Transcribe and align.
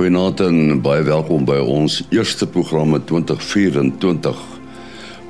Goeienaand 0.00 0.40
en 0.40 0.78
baie 0.80 1.02
welkom 1.04 1.42
by 1.44 1.58
ons 1.60 1.98
eerste 2.08 2.46
programme 2.48 3.02
2024. 3.04 4.38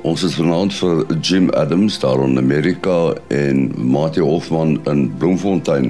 Ons 0.07 0.21
is 0.23 0.37
vanaand 0.39 0.71
vir 0.77 1.01
Jim 1.19 1.49
Adams 1.59 1.97
daar 1.99 2.21
in 2.23 2.39
Amerika 2.39 2.93
en 3.35 3.65
Mati 3.75 4.23
Hoffman 4.23 4.77
in 4.87 5.01
Bloemfontein 5.19 5.89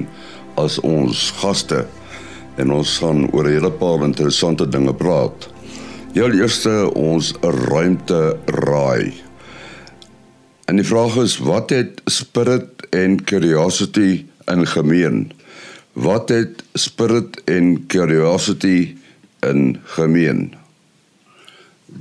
as 0.58 0.80
ons 0.82 1.20
gaste. 1.38 1.84
En 2.58 2.74
ons 2.74 2.96
gaan 2.98 3.28
oor 3.30 3.46
'n 3.46 3.54
hele 3.54 3.70
paar 3.70 4.02
interessante 4.02 4.66
dinge 4.66 4.94
praat. 4.94 5.46
Heel 6.18 6.34
eerste 6.42 6.90
ons 6.94 7.34
ruimte 7.40 8.36
raai. 8.46 9.14
En 10.66 10.76
die 10.76 10.90
vraag 10.90 11.22
is 11.22 11.38
wat 11.38 11.70
het 11.70 12.02
Spirit 12.10 12.66
en 12.90 13.24
Curiosity 13.24 14.26
in 14.46 14.66
gemeen? 14.66 15.30
Wat 15.92 16.28
het 16.28 16.64
Spirit 16.72 17.44
en 17.44 17.86
Curiosity 17.86 18.96
in 19.40 19.80
gemeen? 19.84 20.54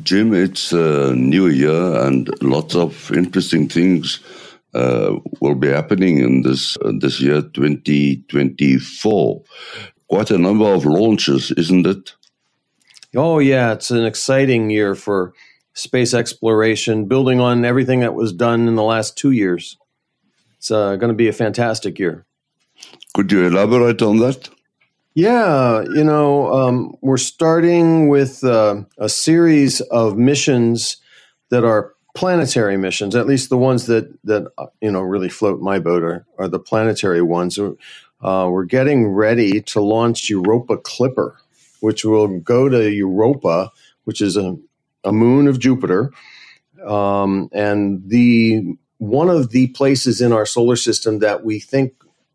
Jim, 0.04 0.34
it's 0.34 0.72
a 0.72 1.14
new 1.14 1.50
year 1.50 2.06
and 2.06 2.42
lots 2.42 2.76
of 2.76 3.12
interesting 3.12 3.68
things 3.68 4.24
uh, 4.74 5.20
will 5.42 5.56
be 5.56 5.68
happening 5.68 6.20
in 6.20 6.42
this 6.42 6.78
this 7.00 7.20
year 7.20 7.42
2024. 7.42 9.42
Quite 10.08 10.32
a 10.32 10.38
number 10.38 10.74
of 10.74 10.86
launches, 10.86 11.52
isn't 11.52 11.86
it? 11.86 12.16
Oh 13.14 13.40
yeah, 13.40 13.74
it's 13.74 13.92
an 13.92 14.06
exciting 14.06 14.70
year 14.70 14.96
for 14.96 15.34
space 15.74 16.14
exploration, 16.14 17.08
building 17.08 17.42
on 17.42 17.66
everything 17.66 18.00
that 18.00 18.14
was 18.14 18.32
done 18.32 18.70
in 18.70 18.76
the 18.76 18.84
last 18.84 19.18
two 19.18 19.32
years. 19.32 19.78
It's 20.58 20.72
uh, 20.72 20.96
going 20.96 21.10
to 21.10 21.16
be 21.16 21.28
a 21.28 21.34
fantastic 21.34 22.00
year. 22.00 22.26
Could 23.14 23.32
you 23.32 23.46
elaborate 23.46 24.02
on 24.02 24.18
that? 24.20 24.50
Yeah, 25.14 25.82
you 25.94 26.06
know, 26.06 26.54
um, 26.54 26.96
we're 27.02 27.18
starting 27.18 28.08
with 28.08 28.44
uh, 28.44 28.84
a 28.98 29.10
series 29.10 29.82
of 29.82 30.18
missions 30.18 30.98
that 31.50 31.66
are 31.66 31.94
planetary 32.16 32.78
missions. 32.78 33.16
At 33.16 33.28
least 33.28 33.50
the 33.50 33.58
ones 33.58 33.88
that 33.88 34.12
that 34.24 34.48
you 34.82 34.92
know 34.92 35.02
really 35.02 35.28
float 35.30 35.62
my 35.62 35.80
boat 35.80 36.04
are 36.04 36.26
are 36.38 36.48
the 36.48 36.60
planetary 36.60 37.22
ones. 37.22 37.60
Uh, 37.60 38.48
we're 38.50 38.66
getting 38.66 39.08
ready 39.08 39.62
to 39.62 39.82
launch 39.82 40.30
Europa 40.30 40.78
Clipper, 40.78 41.38
which 41.82 42.06
will 42.06 42.40
go 42.40 42.70
to 42.70 42.90
Europa, 42.90 43.72
which 44.06 44.22
is 44.22 44.38
a, 44.38 44.56
a 45.04 45.12
moon 45.12 45.48
of 45.48 45.60
Jupiter, 45.60 46.12
um, 46.86 47.50
and 47.52 48.04
the 48.08 48.78
one 49.00 49.30
of 49.30 49.50
the 49.50 49.68
places 49.68 50.22
in 50.22 50.32
our 50.32 50.46
solar 50.46 50.76
system 50.76 51.20
that 51.20 51.44
we 51.44 51.60
think 51.60 51.94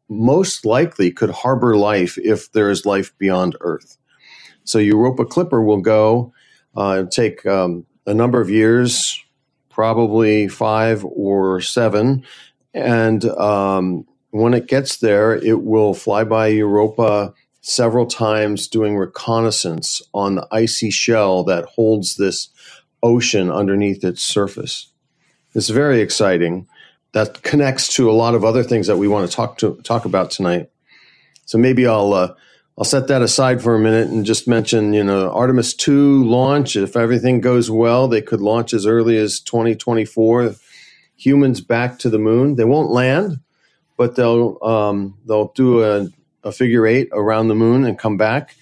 most 0.08 0.64
likely 0.64 1.10
could 1.10 1.30
harbor 1.30 1.76
life 1.76 2.18
if 2.18 2.52
there 2.52 2.70
is 2.70 2.86
life 2.86 3.16
beyond 3.18 3.56
Earth. 3.60 3.98
So 4.64 4.78
Europa 4.78 5.24
Clipper 5.24 5.62
will 5.62 5.80
go 5.80 6.32
uh, 6.76 7.04
take 7.04 7.44
um, 7.46 7.86
a 8.06 8.14
number 8.14 8.40
of 8.40 8.50
years, 8.50 9.22
probably 9.70 10.48
five 10.48 11.04
or 11.04 11.60
seven, 11.60 12.24
and 12.74 13.24
um, 13.24 14.06
when 14.30 14.52
it 14.52 14.68
gets 14.68 14.98
there, 14.98 15.34
it 15.34 15.62
will 15.62 15.94
fly 15.94 16.24
by 16.24 16.48
Europa 16.48 17.32
several 17.62 18.06
times 18.06 18.68
doing 18.68 18.96
reconnaissance 18.96 20.02
on 20.12 20.34
the 20.36 20.46
icy 20.52 20.90
shell 20.90 21.42
that 21.44 21.64
holds 21.64 22.16
this 22.16 22.48
ocean 23.02 23.50
underneath 23.50 24.04
its 24.04 24.22
surface. 24.22 24.92
It's 25.54 25.68
very 25.68 26.00
exciting 26.00 26.68
that 27.16 27.42
connects 27.42 27.88
to 27.94 28.10
a 28.10 28.12
lot 28.12 28.34
of 28.34 28.44
other 28.44 28.62
things 28.62 28.86
that 28.88 28.98
we 28.98 29.08
want 29.08 29.26
to 29.26 29.34
talk 29.34 29.56
to 29.56 29.80
talk 29.84 30.04
about 30.04 30.30
tonight. 30.30 30.68
So 31.46 31.56
maybe 31.56 31.86
I'll 31.86 32.12
uh, 32.12 32.34
I'll 32.76 32.84
set 32.84 33.08
that 33.08 33.22
aside 33.22 33.62
for 33.62 33.74
a 33.74 33.78
minute 33.78 34.08
and 34.08 34.26
just 34.26 34.46
mention, 34.46 34.92
you 34.92 35.02
know, 35.02 35.30
Artemis 35.30 35.72
2 35.72 36.24
launch. 36.24 36.76
If 36.76 36.94
everything 36.94 37.40
goes 37.40 37.70
well, 37.70 38.06
they 38.06 38.20
could 38.20 38.42
launch 38.42 38.74
as 38.74 38.84
early 38.84 39.16
as 39.16 39.40
2024. 39.40 40.56
Humans 41.16 41.62
back 41.62 41.98
to 42.00 42.10
the 42.10 42.18
moon. 42.18 42.56
They 42.56 42.64
won't 42.64 42.90
land, 42.90 43.40
but 43.96 44.16
they'll 44.16 44.58
um, 44.62 45.16
they'll 45.24 45.52
do 45.54 45.82
a, 45.84 46.08
a, 46.44 46.52
figure 46.52 46.86
eight 46.86 47.08
around 47.12 47.48
the 47.48 47.54
moon 47.54 47.86
and 47.86 47.98
come 47.98 48.18
back, 48.18 48.54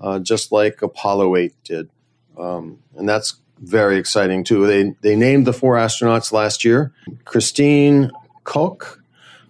uh, 0.00 0.18
just 0.18 0.50
like 0.50 0.82
Apollo 0.82 1.36
8 1.36 1.54
did. 1.62 1.90
Um, 2.36 2.80
and 2.96 3.08
that's 3.08 3.39
very 3.60 3.98
exciting 3.98 4.44
too. 4.44 4.66
They 4.66 4.94
they 5.02 5.16
named 5.16 5.46
the 5.46 5.52
four 5.52 5.76
astronauts 5.76 6.32
last 6.32 6.64
year: 6.64 6.92
Christina 7.24 8.10
Koch, 8.44 9.02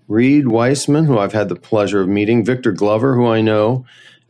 Reid 0.09 0.49
Wiseman, 0.49 1.05
who 1.05 1.19
I've 1.19 1.33
had 1.33 1.49
the 1.49 1.57
pleasure 1.57 2.01
of 2.01 2.09
meeting, 2.09 2.45
Victor 2.45 2.73
Glover, 2.73 3.15
who 3.15 3.27
I 3.27 3.41
know, 3.41 3.85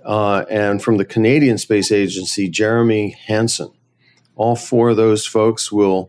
uh, 0.05 0.45
and 0.51 0.83
from 0.83 0.99
the 0.99 1.05
Canadian 1.05 1.59
Space 1.59 1.91
Agency, 1.91 2.49
Jeremy 2.49 3.17
Hansen. 3.27 3.71
All 4.37 4.57
four 4.57 4.91
of 4.91 4.97
those 4.97 5.27
folks 5.27 5.73
will 5.73 6.09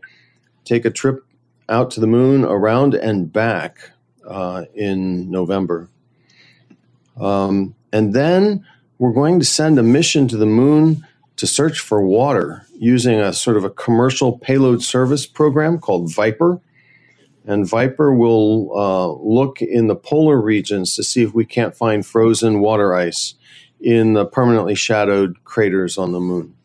take 0.64 0.84
a 0.84 0.90
trip 0.90 1.24
out 1.68 1.90
to 1.92 2.00
the 2.00 2.06
moon, 2.06 2.44
around 2.44 2.94
and 2.94 3.32
back 3.32 3.92
uh, 4.26 4.64
in 4.74 5.30
November. 5.30 5.88
Um, 7.18 7.74
and 7.92 8.14
then 8.14 8.66
we're 8.98 9.12
going 9.12 9.38
to 9.40 9.44
send 9.44 9.78
a 9.78 9.82
mission 9.82 10.28
to 10.28 10.36
the 10.36 10.46
moon 10.46 11.06
to 11.36 11.46
search 11.46 11.78
for 11.78 12.00
water 12.00 12.66
using 12.82 13.20
a 13.20 13.32
sort 13.32 13.56
of 13.56 13.62
a 13.62 13.70
commercial 13.70 14.36
payload 14.36 14.82
service 14.82 15.24
program 15.24 15.78
called 15.78 16.12
Viper. 16.12 16.60
And 17.46 17.64
Viper 17.64 18.12
will 18.12 18.76
uh, 18.76 19.06
look 19.22 19.62
in 19.62 19.86
the 19.86 19.94
polar 19.94 20.40
regions 20.40 20.96
to 20.96 21.04
see 21.04 21.22
if 21.22 21.32
we 21.32 21.44
can't 21.44 21.76
find 21.76 22.04
frozen 22.04 22.58
water 22.58 22.92
ice 22.92 23.36
in 23.80 24.14
the 24.14 24.26
permanently 24.26 24.74
shadowed 24.74 25.44
craters 25.44 25.96
on 25.96 26.10
the 26.10 26.18
moon. 26.18 26.56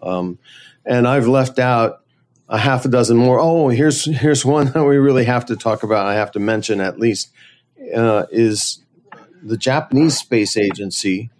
Um, 0.00 0.38
and 0.86 1.08
I've 1.08 1.26
left 1.26 1.58
out 1.58 2.02
a 2.48 2.56
half 2.56 2.84
a 2.84 2.88
dozen 2.88 3.16
more. 3.16 3.40
Oh, 3.40 3.70
here's 3.70 4.04
here's 4.04 4.44
one 4.44 4.66
that 4.70 4.84
we 4.88 4.98
really 4.98 5.24
have 5.24 5.46
to 5.46 5.56
talk 5.56 5.82
about. 5.82 6.06
I 6.06 6.14
have 6.14 6.30
to 6.32 6.38
mention 6.38 6.80
at 6.80 7.00
least 7.00 7.32
uh, 7.92 8.26
is 8.30 8.84
the 9.42 9.56
Japanese 9.56 10.16
Space 10.16 10.56
Agency 10.56 11.30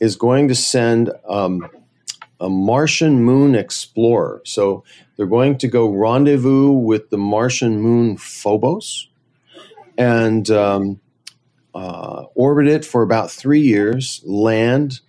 is 0.00 0.16
going 0.16 0.48
to 0.48 0.54
send 0.54 1.10
um, 1.28 1.68
a 2.40 2.48
Martian 2.48 3.22
moon 3.22 3.54
explorer. 3.54 4.40
So 4.44 4.84
they're 5.16 5.26
going 5.26 5.58
to 5.58 5.68
go 5.68 5.88
rendezvous 5.90 6.70
with 6.70 7.10
the 7.10 7.18
Martian 7.18 7.80
moon 7.80 8.16
Phobos 8.16 9.08
and 9.96 10.48
um, 10.50 11.00
uh, 11.74 12.24
orbit 12.34 12.68
it 12.68 12.84
for 12.84 13.02
about 13.02 13.30
three 13.30 13.60
years, 13.60 14.22
land, 14.24 15.00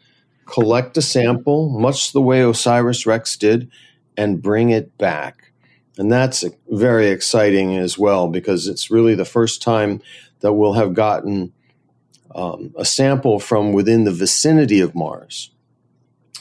collect 0.45 0.97
a 0.97 1.01
sample, 1.01 1.69
much 1.69 2.11
the 2.11 2.21
way 2.21 2.41
OSIRIS 2.41 3.05
REx 3.05 3.37
did, 3.37 3.69
and 4.17 4.41
bring 4.41 4.71
it 4.71 4.97
back. 4.97 5.51
And 5.97 6.11
that's 6.11 6.43
very 6.69 7.07
exciting 7.07 7.77
as 7.77 7.97
well 7.97 8.27
because 8.27 8.67
it's 8.67 8.89
really 8.89 9.15
the 9.15 9.25
first 9.25 9.61
time 9.61 10.01
that 10.39 10.53
we'll 10.53 10.73
have 10.73 10.93
gotten 10.93 11.53
um, 12.33 12.73
a 12.77 12.85
sample 12.85 13.39
from 13.39 13.73
within 13.73 14.05
the 14.05 14.13
vicinity 14.13 14.79
of 14.79 14.95
Mars. 14.95 15.51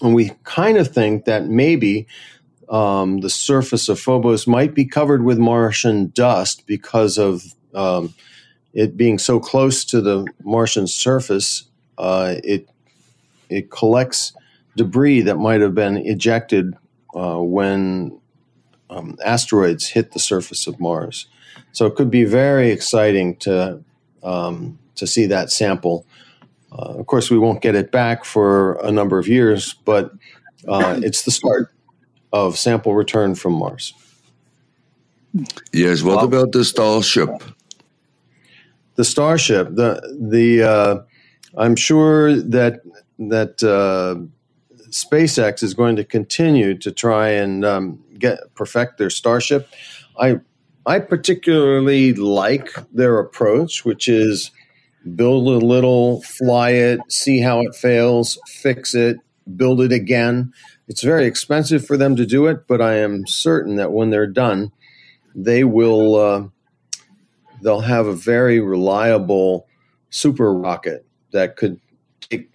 And 0.01 0.15
we 0.15 0.33
kind 0.45 0.79
of 0.79 0.89
think 0.89 1.25
that 1.25 1.47
maybe 1.47 2.07
um, 2.69 3.21
the 3.21 3.31
surface 3.31 3.89
of 3.89 3.99
Phobos 3.99 4.47
might 4.47 4.75
be 4.75 4.85
covered 4.85 5.25
with 5.25 5.39
Martian 5.39 6.11
dust 6.15 6.67
because 6.67 7.19
of 7.19 7.43
um, 7.75 8.15
it 8.73 8.97
being 8.97 9.19
so 9.19 9.41
close 9.41 9.85
to 9.87 10.01
the 10.01 10.27
Martian 10.43 10.87
surface. 10.87 11.65
Uh, 11.97 12.37
it 12.45 12.69
it 13.49 13.71
collects 13.71 14.33
debris 14.77 15.23
that 15.23 15.37
might 15.37 15.61
have 15.61 15.75
been 15.75 15.97
ejected 15.97 16.75
uh, 17.15 17.39
when 17.39 18.21
um, 18.91 19.17
asteroids 19.25 19.89
hit 19.89 20.13
the 20.13 20.19
surface 20.19 20.67
of 20.67 20.79
Mars. 20.79 21.27
So 21.73 21.87
it 21.87 21.95
could 21.97 22.11
be 22.11 22.25
very 22.25 22.71
exciting 22.71 23.37
to 23.37 23.83
um, 24.23 24.79
to 24.97 25.07
see 25.07 25.27
that 25.27 25.51
sample 25.51 26.07
uh, 26.73 26.95
of 26.99 27.07
course, 27.07 27.31
we 27.31 27.39
won't 27.39 27.63
get 27.63 27.75
it 27.75 27.91
back 27.91 28.25
for 28.25 28.75
a 28.85 28.91
number 28.91 29.19
of 29.19 29.27
years, 29.27 29.75
but 29.85 30.13
uh, 30.67 31.01
it's 31.03 31.23
the 31.23 31.31
start 31.31 31.73
of 32.33 32.59
sample 32.59 32.95
return 32.95 33.35
from 33.35 33.55
Mars. 33.55 33.95
Yes. 35.73 36.03
What 36.03 36.25
about 36.25 36.53
the 36.53 36.65
Starship? 36.65 37.31
The 38.97 39.05
Starship. 39.05 39.69
The 39.75 40.01
the 40.21 40.63
uh, 40.63 40.97
I'm 41.57 41.77
sure 41.77 42.35
that 42.35 42.81
that 43.19 43.63
uh, 43.63 44.21
SpaceX 44.91 45.63
is 45.63 45.75
going 45.75 45.97
to 45.97 46.05
continue 46.05 46.77
to 46.79 46.91
try 46.91 47.29
and 47.29 47.65
um, 47.65 48.03
get 48.19 48.55
perfect 48.55 48.99
their 48.99 49.11
Starship. 49.11 49.69
I 50.19 50.41
I 50.87 50.99
particularly 51.01 52.15
like 52.15 52.71
their 52.93 53.19
approach, 53.19 53.85
which 53.85 54.09
is 54.09 54.51
build 55.15 55.47
a 55.47 55.65
little, 55.65 56.23
fly 56.23 56.71
it, 56.71 57.01
see 57.09 57.41
how 57.41 57.61
it 57.61 57.75
fails, 57.75 58.39
fix 58.47 58.95
it, 58.95 59.19
build 59.57 59.81
it 59.81 59.93
again. 59.93 60.53
It's 60.89 61.03
very 61.03 61.27
expensive 61.27 61.87
for 61.87 61.97
them 61.97 62.17
to 62.17 62.27
do 62.27 62.47
it, 62.47 62.67
but 62.67 62.81
I 62.81 62.97
am 62.97 63.27
certain 63.27 63.77
that 63.77 63.93
when 63.93 64.11
they're 64.11 64.27
done, 64.27 64.73
they 65.35 65.65
will 65.65 66.17
uh, 66.17 66.49
they'll 67.63 67.81
have 67.81 68.07
a 68.07 68.15
very 68.15 68.61
reliable 68.61 69.67
super 70.11 70.53
rocket 70.53 71.07
that 71.33 71.57
could 71.57 71.81
take 72.21 72.51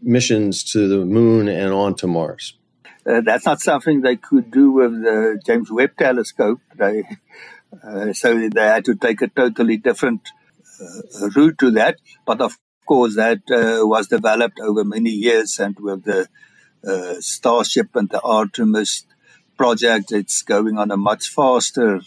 missions 0.00 0.62
to 0.72 0.88
the 0.88 1.04
moon 1.04 1.48
and 1.48 1.72
on 1.72 1.94
to 1.96 2.06
Mars. 2.06 2.56
Uh, 3.04 3.20
that's 3.20 3.46
not 3.46 3.60
something 3.60 4.00
they 4.00 4.16
could 4.16 4.50
do 4.50 4.70
with 4.72 4.92
the 5.02 5.40
James 5.44 5.70
Webb 5.70 5.90
Telescope. 5.96 6.60
They, 6.74 7.04
uh, 7.84 8.12
so 8.12 8.48
they 8.48 8.62
had 8.62 8.84
to 8.86 8.94
take 8.94 9.22
a 9.22 9.28
totally 9.28 9.76
different 9.76 10.28
route 11.34 11.58
to 11.58 11.70
that. 11.72 11.96
But 12.24 12.40
of 12.40 12.56
course, 12.86 13.16
that 13.16 13.42
uh, 13.50 13.86
was 13.86 14.08
developed 14.08 14.60
over 14.60 14.84
many 14.84 15.10
years, 15.10 15.58
and 15.58 15.76
with 15.78 16.04
the 16.04 16.28
uh, 16.86 17.20
Starship 17.20 17.94
and 17.94 18.08
the 18.08 18.20
Artemis 18.20 19.04
project, 19.56 20.12
it's 20.12 20.42
going 20.42 20.78
on 20.78 20.90
a 20.90 20.96
much 20.96 21.28
faster 21.28 22.00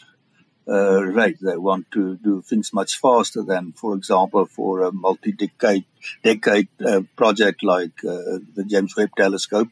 uh, 0.67 1.03
rate. 1.03 1.37
They 1.41 1.57
want 1.57 1.91
to 1.91 2.15
do 2.17 2.41
things 2.41 2.71
much 2.73 2.97
faster 2.97 3.41
than, 3.41 3.73
for 3.73 3.95
example, 3.95 4.45
for 4.45 4.83
a 4.83 4.91
multi-decade 4.91 5.85
decade 6.23 6.69
uh, 6.85 7.01
project 7.15 7.63
like 7.63 8.03
uh, 8.05 8.39
the 8.55 8.63
James 8.65 8.95
Webb 8.95 9.09
Telescope, 9.17 9.69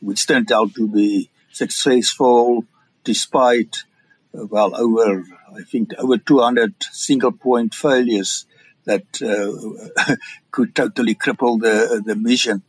which 0.00 0.26
turned 0.26 0.52
out 0.52 0.74
to 0.74 0.86
be 0.86 1.30
successful 1.52 2.64
despite 3.02 3.76
uh, 3.76 3.89
well 4.32 4.74
over 4.76 5.24
I 5.56 5.62
think 5.62 5.92
over 5.98 6.16
200 6.18 6.74
single 6.92 7.32
point 7.32 7.74
failures 7.74 8.46
that 8.84 9.06
uh, 9.22 10.14
could 10.50 10.74
totally 10.74 11.14
cripple 11.14 11.60
the 11.60 12.02
the 12.04 12.16
mission. 12.16 12.62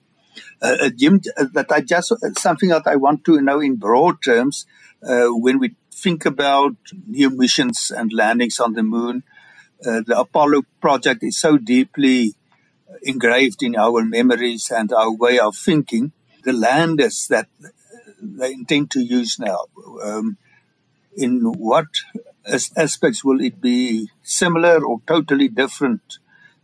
Uh, 0.62 0.90
Jim, 0.90 1.22
that 1.54 1.68
I 1.72 1.82
just 1.82 2.14
something 2.38 2.70
that 2.70 2.88
I 2.88 2.96
want 2.96 3.26
to 3.26 3.42
know 3.42 3.60
in 3.60 3.76
broad 3.78 4.22
terms 4.24 4.66
when 5.02 5.60
we 5.60 5.76
think 5.92 6.26
about 6.26 6.76
new 7.08 7.30
missions 7.30 7.92
and 7.96 8.12
landings 8.14 8.60
on 8.60 8.74
the 8.74 8.84
moon, 8.84 9.24
uh, 9.86 10.02
the 10.06 10.20
Apollo 10.20 10.64
project 10.80 11.24
is 11.24 11.40
so 11.40 11.58
deeply 11.58 12.34
engraved 13.04 13.64
in 13.64 13.76
our 13.76 14.04
memories 14.04 14.72
and 14.72 14.92
our 14.94 15.12
way 15.12 15.40
of 15.40 15.56
thinking. 15.56 16.12
The 16.44 16.54
landers 16.54 17.28
that 17.30 17.48
they 18.22 18.52
intend 18.54 18.92
to 18.92 19.02
use 19.02 19.38
now, 19.40 19.66
um, 20.04 20.38
in 21.16 21.42
what 21.42 21.88
aspects 22.76 23.24
will 23.24 23.42
it 23.42 23.62
be 23.62 24.10
similar 24.24 24.84
or 24.84 25.02
totally 25.08 25.48
different 25.48 26.02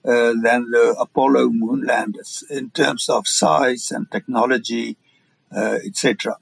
uh, 0.05 0.33
than 0.41 0.71
the 0.71 0.95
Apollo 0.99 1.49
moon 1.49 1.83
landers 1.85 2.43
in 2.49 2.69
terms 2.69 3.09
of 3.09 3.27
size 3.27 3.91
and 3.91 4.09
technology, 4.11 4.97
uh, 5.55 5.79
etc.? 5.85 6.37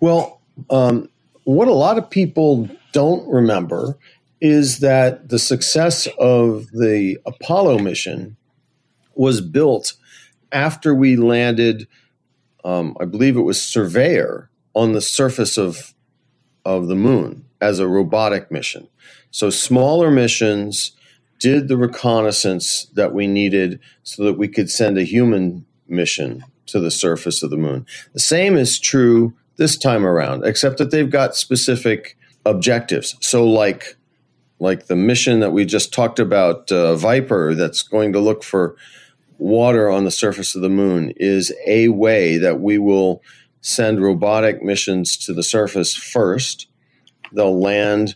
Well, 0.00 0.40
um, 0.70 1.08
what 1.44 1.68
a 1.68 1.72
lot 1.72 1.98
of 1.98 2.10
people 2.10 2.68
don't 2.92 3.28
remember 3.28 3.98
is 4.40 4.80
that 4.80 5.28
the 5.28 5.38
success 5.38 6.06
of 6.18 6.66
the 6.72 7.18
Apollo 7.26 7.78
mission 7.78 8.36
was 9.14 9.40
built 9.40 9.94
after 10.52 10.94
we 10.94 11.16
landed, 11.16 11.88
um, 12.64 12.96
I 13.00 13.04
believe 13.04 13.36
it 13.36 13.42
was 13.42 13.62
Surveyor, 13.62 14.50
on 14.74 14.92
the 14.92 15.00
surface 15.00 15.56
of, 15.56 15.93
of 16.64 16.88
the 16.88 16.94
moon 16.94 17.44
as 17.60 17.78
a 17.78 17.88
robotic 17.88 18.50
mission. 18.50 18.88
So 19.30 19.50
smaller 19.50 20.10
missions 20.10 20.92
did 21.40 21.68
the 21.68 21.76
reconnaissance 21.76 22.86
that 22.94 23.12
we 23.12 23.26
needed 23.26 23.80
so 24.02 24.24
that 24.24 24.38
we 24.38 24.48
could 24.48 24.70
send 24.70 24.96
a 24.96 25.02
human 25.02 25.66
mission 25.88 26.44
to 26.66 26.80
the 26.80 26.90
surface 26.90 27.42
of 27.42 27.50
the 27.50 27.56
moon. 27.56 27.86
The 28.12 28.20
same 28.20 28.56
is 28.56 28.78
true 28.78 29.34
this 29.56 29.76
time 29.76 30.06
around, 30.06 30.44
except 30.44 30.78
that 30.78 30.90
they've 30.90 31.10
got 31.10 31.36
specific 31.36 32.16
objectives. 32.46 33.16
So, 33.20 33.46
like, 33.46 33.96
like 34.58 34.86
the 34.86 34.96
mission 34.96 35.40
that 35.40 35.52
we 35.52 35.64
just 35.64 35.92
talked 35.92 36.18
about, 36.18 36.70
uh, 36.72 36.96
Viper, 36.96 37.54
that's 37.54 37.82
going 37.82 38.12
to 38.12 38.20
look 38.20 38.42
for 38.42 38.76
water 39.38 39.90
on 39.90 40.04
the 40.04 40.10
surface 40.10 40.54
of 40.54 40.62
the 40.62 40.68
moon, 40.68 41.12
is 41.16 41.52
a 41.66 41.88
way 41.88 42.38
that 42.38 42.60
we 42.60 42.78
will 42.78 43.22
send 43.64 44.02
robotic 44.02 44.62
missions 44.62 45.16
to 45.16 45.32
the 45.32 45.42
surface 45.42 45.96
first. 45.96 46.68
They'll 47.32 47.58
land, 47.58 48.14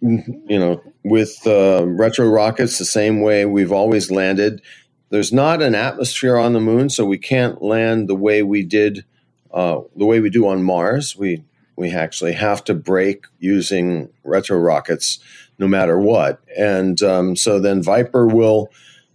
you 0.00 0.58
know, 0.58 0.82
with 1.04 1.46
uh, 1.46 1.86
retro 1.86 2.26
rockets 2.26 2.78
the 2.78 2.86
same 2.86 3.20
way 3.20 3.44
we've 3.44 3.72
always 3.72 4.10
landed. 4.10 4.62
There's 5.10 5.34
not 5.34 5.60
an 5.60 5.74
atmosphere 5.74 6.38
on 6.38 6.54
the 6.54 6.60
moon, 6.60 6.88
so 6.88 7.04
we 7.04 7.18
can't 7.18 7.60
land 7.60 8.08
the 8.08 8.14
way 8.14 8.42
we 8.42 8.64
did 8.64 9.04
uh, 9.52 9.80
the 9.96 10.06
way 10.06 10.20
we 10.20 10.30
do 10.30 10.46
on 10.46 10.62
Mars. 10.62 11.14
We 11.14 11.44
we 11.76 11.90
actually 11.90 12.32
have 12.32 12.64
to 12.64 12.74
brake 12.74 13.26
using 13.38 14.08
retro 14.24 14.56
rockets 14.56 15.18
no 15.58 15.68
matter 15.68 15.98
what. 15.98 16.40
And 16.56 17.02
um, 17.02 17.36
so 17.36 17.60
then 17.60 17.82
Viper 17.82 18.26
will 18.26 18.70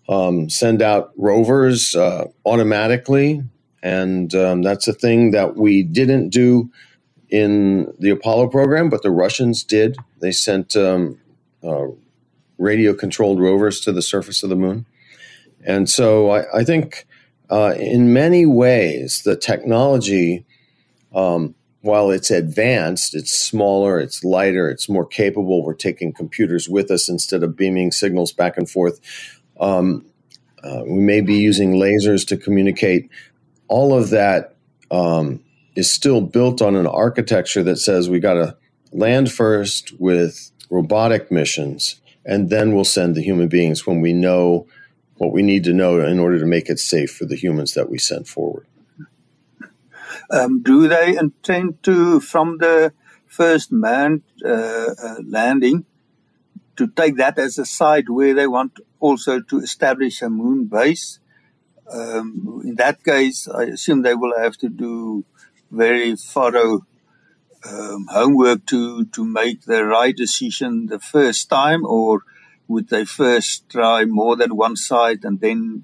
um, 0.07 0.47
send 0.47 0.83
out 0.83 1.11
rovers 1.17 1.95
uh, 1.95 2.25
automatically. 2.45 3.41
And 3.85 4.33
um, 4.33 4.63
that's 4.63 4.87
a 4.87 4.93
thing 4.93 5.29
that 5.29 5.57
we 5.57 5.83
didn't 5.83 6.29
do 6.29 6.71
in 7.29 7.93
the 7.99 8.09
Apollo 8.09 8.47
program, 8.47 8.89
but 8.89 9.03
the 9.03 9.11
Russians 9.11 9.63
did. 9.63 9.95
They 10.21 10.31
sent 10.31 10.75
um, 10.75 11.19
uh, 11.63 11.89
radio 12.57 12.95
controlled 12.95 13.39
rovers 13.39 13.79
to 13.81 13.91
the 13.91 14.01
surface 14.01 14.41
of 14.41 14.49
the 14.49 14.55
moon. 14.55 14.87
And 15.63 15.87
so 15.87 16.31
I, 16.31 16.61
I 16.61 16.63
think 16.63 17.05
uh, 17.51 17.75
in 17.77 18.11
many 18.11 18.47
ways, 18.47 19.21
the 19.21 19.35
technology, 19.35 20.45
um, 21.13 21.53
while 21.81 22.09
it's 22.09 22.31
advanced, 22.31 23.13
it's 23.13 23.37
smaller, 23.37 23.99
it's 23.99 24.23
lighter, 24.23 24.67
it's 24.67 24.89
more 24.89 25.05
capable. 25.05 25.63
We're 25.63 25.75
taking 25.75 26.11
computers 26.11 26.67
with 26.67 26.89
us 26.89 27.07
instead 27.07 27.43
of 27.43 27.55
beaming 27.55 27.91
signals 27.91 28.33
back 28.33 28.57
and 28.57 28.67
forth. 28.67 28.99
Um, 29.59 30.07
uh, 30.63 30.81
we 30.87 31.01
may 31.01 31.21
be 31.21 31.35
using 31.35 31.73
lasers 31.73 32.27
to 32.29 32.37
communicate. 32.37 33.11
All 33.67 33.97
of 33.97 34.09
that 34.11 34.55
um, 34.91 35.43
is 35.75 35.91
still 35.91 36.21
built 36.21 36.61
on 36.61 36.75
an 36.75 36.87
architecture 36.87 37.63
that 37.63 37.77
says 37.77 38.09
we 38.09 38.19
got 38.19 38.33
to 38.35 38.57
land 38.91 39.31
first 39.31 39.93
with 39.99 40.51
robotic 40.69 41.31
missions, 41.31 41.99
and 42.25 42.49
then 42.49 42.73
we'll 42.73 42.85
send 42.85 43.15
the 43.15 43.21
human 43.21 43.47
beings 43.47 43.85
when 43.85 44.01
we 44.01 44.13
know 44.13 44.67
what 45.17 45.31
we 45.31 45.41
need 45.41 45.63
to 45.63 45.73
know 45.73 45.99
in 45.99 46.19
order 46.19 46.39
to 46.39 46.45
make 46.45 46.69
it 46.69 46.79
safe 46.79 47.11
for 47.11 47.25
the 47.25 47.35
humans 47.35 47.73
that 47.73 47.89
we 47.89 47.97
send 47.97 48.27
forward. 48.27 48.67
Um, 50.29 50.61
do 50.61 50.87
they 50.87 51.17
intend 51.17 51.83
to, 51.83 52.19
from 52.19 52.57
the 52.57 52.93
first 53.27 53.71
manned 53.71 54.23
uh, 54.43 54.93
uh, 55.01 55.15
landing, 55.25 55.85
to 56.75 56.87
take 56.87 57.17
that 57.17 57.37
as 57.37 57.57
a 57.57 57.65
site 57.65 58.09
where 58.09 58.33
they 58.33 58.47
want 58.47 58.79
also 58.99 59.39
to 59.39 59.59
establish 59.59 60.21
a 60.21 60.29
moon 60.29 60.65
base? 60.65 61.19
Um, 61.91 62.61
in 62.63 62.75
that 62.75 63.03
case, 63.03 63.47
I 63.47 63.63
assume 63.63 64.01
they 64.01 64.15
will 64.15 64.37
have 64.37 64.57
to 64.57 64.69
do 64.69 65.25
very 65.71 66.15
thorough 66.15 66.85
um, 67.67 68.07
homework 68.09 68.65
to 68.67 69.05
to 69.05 69.25
make 69.25 69.61
the 69.65 69.85
right 69.85 70.15
decision 70.15 70.87
the 70.87 70.99
first 70.99 71.49
time, 71.49 71.85
or 71.85 72.21
would 72.67 72.89
they 72.89 73.05
first 73.05 73.69
try 73.69 74.05
more 74.05 74.35
than 74.35 74.55
one 74.55 74.75
site 74.75 75.23
and 75.23 75.39
then 75.39 75.83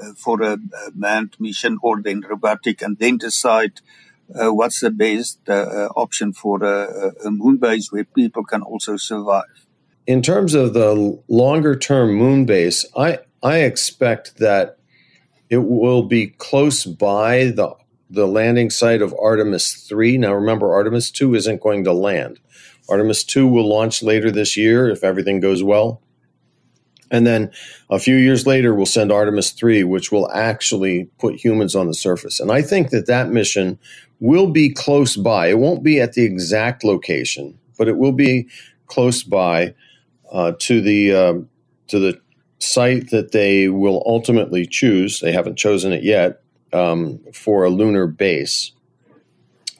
uh, 0.00 0.12
for 0.16 0.42
a, 0.42 0.54
a, 0.54 0.90
manned 0.94 1.36
mission 1.38 1.78
or 1.82 2.02
then 2.02 2.20
robotic 2.28 2.82
and 2.82 2.98
then 2.98 3.16
decide 3.16 3.80
uh, 4.34 4.52
what's 4.52 4.80
the 4.80 4.90
best 4.90 5.38
uh, 5.48 5.52
uh 5.52 5.88
option 5.96 6.32
for 6.32 6.64
a, 6.64 7.12
a, 7.24 7.30
moon 7.30 7.56
base 7.56 7.92
where 7.92 8.04
people 8.04 8.44
can 8.44 8.62
also 8.62 8.96
survive? 8.96 9.66
In 10.06 10.20
terms 10.22 10.54
of 10.54 10.74
the 10.74 11.18
longer 11.28 11.76
term 11.76 12.14
moon 12.14 12.44
base, 12.44 12.84
I, 12.96 13.20
I 13.42 13.58
expect 13.58 14.38
that 14.38 14.78
it 15.50 15.58
will 15.58 16.02
be 16.02 16.28
close 16.28 16.84
by 16.84 17.46
the 17.46 17.74
the 18.08 18.26
landing 18.26 18.70
site 18.70 19.02
of 19.02 19.14
Artemis 19.20 19.72
3. 19.88 20.18
Now 20.18 20.32
remember 20.32 20.72
Artemis 20.72 21.10
2 21.10 21.34
isn't 21.34 21.60
going 21.60 21.82
to 21.84 21.92
land. 21.92 22.38
Artemis 22.88 23.24
2 23.24 23.48
will 23.48 23.68
launch 23.68 24.00
later 24.02 24.30
this 24.30 24.56
year 24.56 24.88
if 24.88 25.02
everything 25.02 25.40
goes 25.40 25.62
well. 25.62 26.00
And 27.10 27.26
then 27.26 27.50
a 27.90 27.98
few 27.98 28.16
years 28.16 28.46
later, 28.46 28.74
we'll 28.74 28.86
send 28.86 29.12
Artemis 29.12 29.52
3, 29.52 29.84
which 29.84 30.10
will 30.10 30.30
actually 30.32 31.04
put 31.18 31.36
humans 31.36 31.74
on 31.74 31.86
the 31.86 31.94
surface. 31.94 32.40
And 32.40 32.50
I 32.50 32.62
think 32.62 32.90
that 32.90 33.06
that 33.06 33.30
mission 33.30 33.78
will 34.18 34.48
be 34.48 34.70
close 34.70 35.16
by. 35.16 35.48
It 35.48 35.58
won't 35.58 35.82
be 35.82 36.00
at 36.00 36.14
the 36.14 36.24
exact 36.24 36.82
location, 36.84 37.58
but 37.78 37.88
it 37.88 37.96
will 37.96 38.12
be 38.12 38.48
close 38.86 39.22
by 39.22 39.74
uh, 40.32 40.52
to 40.58 40.80
the 40.80 41.14
uh, 41.14 41.34
to 41.88 41.98
the 41.98 42.20
site 42.58 43.10
that 43.10 43.32
they 43.32 43.68
will 43.68 44.02
ultimately 44.06 44.66
choose. 44.66 45.20
They 45.20 45.32
haven't 45.32 45.56
chosen 45.56 45.92
it 45.92 46.02
yet 46.02 46.40
um, 46.72 47.20
for 47.32 47.64
a 47.64 47.70
lunar 47.70 48.06
base. 48.06 48.72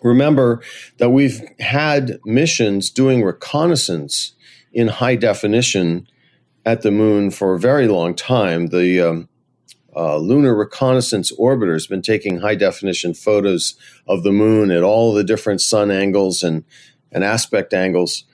Remember 0.02 0.62
that 0.98 1.10
we've 1.10 1.42
had 1.58 2.20
missions 2.24 2.90
doing 2.90 3.22
reconnaissance 3.22 4.32
in 4.72 4.88
high 4.88 5.16
definition 5.16 6.06
at 6.64 6.82
the 6.82 6.90
moon 6.90 7.30
for 7.30 7.54
a 7.54 7.58
very 7.58 7.88
long 7.88 8.14
time. 8.14 8.68
The 8.68 9.00
um, 9.00 9.28
uh, 9.96 10.18
Lunar 10.18 10.54
Reconnaissance 10.54 11.32
Orbiter 11.38 11.72
has 11.72 11.86
been 11.86 12.02
taking 12.02 12.40
high 12.40 12.54
definition 12.54 13.14
photos 13.14 13.74
of 14.06 14.22
the 14.22 14.32
moon 14.32 14.70
at 14.70 14.82
all 14.82 15.14
the 15.14 15.24
different 15.24 15.62
sun 15.62 15.90
angles 15.90 16.42
and, 16.42 16.64
and 17.10 17.24
aspect 17.24 17.72
angles 17.72 18.24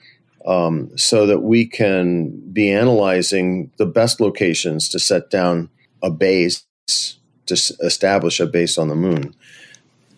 um, 0.45 0.95
so 0.97 1.25
that 1.25 1.39
we 1.39 1.65
can 1.65 2.29
be 2.51 2.71
analyzing 2.71 3.71
the 3.77 3.85
best 3.85 4.19
locations 4.19 4.89
to 4.89 4.99
set 4.99 5.29
down 5.29 5.69
a 6.01 6.09
base 6.09 6.65
to 7.45 7.53
establish 7.81 8.39
a 8.39 8.45
base 8.45 8.77
on 8.77 8.87
the 8.87 8.95
moon. 8.95 9.35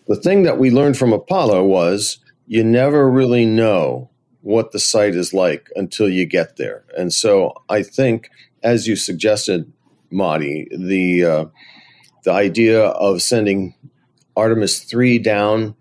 The 0.06 0.16
thing 0.16 0.44
that 0.44 0.58
we 0.58 0.70
learned 0.70 0.96
from 0.96 1.12
Apollo 1.12 1.64
was 1.64 2.18
you 2.46 2.62
never 2.62 3.10
really 3.10 3.44
know 3.44 4.10
what 4.42 4.70
the 4.70 4.78
site 4.78 5.16
is 5.16 5.34
like 5.34 5.68
until 5.74 6.08
you 6.08 6.24
get 6.24 6.56
there. 6.56 6.84
And 6.96 7.12
so 7.12 7.52
I 7.68 7.82
think, 7.82 8.30
as 8.62 8.86
you 8.86 8.94
suggested, 8.94 9.72
Matie, 10.12 10.68
the 10.70 11.24
uh, 11.24 11.44
the 12.22 12.32
idea 12.32 12.84
of 12.84 13.22
sending 13.22 13.74
Artemis 14.36 14.80
three 14.80 15.18
down 15.18 15.74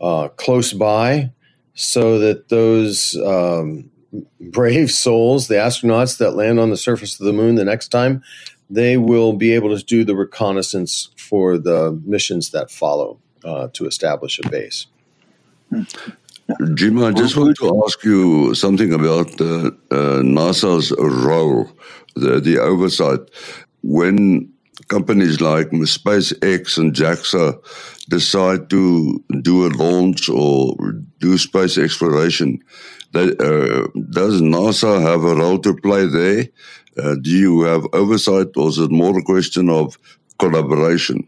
uh, 0.00 0.28
close 0.28 0.72
by, 0.72 1.32
so 1.80 2.18
that 2.18 2.50
those 2.50 3.16
um, 3.16 3.90
brave 4.38 4.90
souls, 4.90 5.48
the 5.48 5.54
astronauts 5.54 6.18
that 6.18 6.32
land 6.32 6.60
on 6.60 6.68
the 6.68 6.76
surface 6.76 7.18
of 7.18 7.24
the 7.24 7.32
moon 7.32 7.54
the 7.54 7.64
next 7.64 7.88
time, 7.88 8.22
they 8.68 8.98
will 8.98 9.32
be 9.32 9.52
able 9.52 9.74
to 9.74 9.82
do 9.82 10.04
the 10.04 10.14
reconnaissance 10.14 11.08
for 11.16 11.56
the 11.56 11.98
missions 12.04 12.50
that 12.50 12.70
follow 12.70 13.18
uh, 13.44 13.68
to 13.72 13.86
establish 13.86 14.38
a 14.38 14.48
base. 14.50 14.88
Jim, 16.74 17.02
I 17.02 17.12
just 17.12 17.36
want 17.36 17.56
to 17.56 17.82
ask 17.86 18.04
you 18.04 18.54
something 18.54 18.92
about 18.92 19.40
uh, 19.40 19.70
uh, 19.90 20.20
NASA's 20.20 20.92
role, 20.98 21.70
the, 22.14 22.40
the 22.40 22.58
oversight. 22.58 23.20
When 23.82 24.52
companies 24.88 25.40
like 25.40 25.70
SpaceX 25.70 26.76
and 26.76 26.92
JAXA 26.92 27.99
decide 28.10 28.68
to 28.68 29.24
do 29.40 29.66
a 29.66 29.70
launch 29.70 30.28
or 30.28 30.76
do 31.20 31.38
space 31.38 31.78
exploration, 31.78 32.62
uh, 33.14 33.86
does 34.10 34.42
NASA 34.42 35.00
have 35.00 35.24
a 35.24 35.34
role 35.34 35.58
to 35.60 35.74
play 35.74 36.06
there? 36.06 36.44
Uh, 36.98 37.14
do 37.22 37.30
you 37.30 37.62
have 37.62 37.86
oversight, 37.92 38.48
or 38.56 38.68
is 38.68 38.78
it 38.78 38.90
more 38.90 39.18
a 39.18 39.22
question 39.22 39.70
of 39.70 39.98
collaboration? 40.38 41.26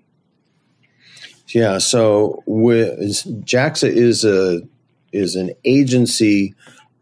Yeah, 1.49 1.79
so 1.79 2.43
JAXA 2.47 3.89
is 3.89 4.25
a 4.25 4.63
is 5.13 5.37
an 5.37 5.51
agency 5.65 6.55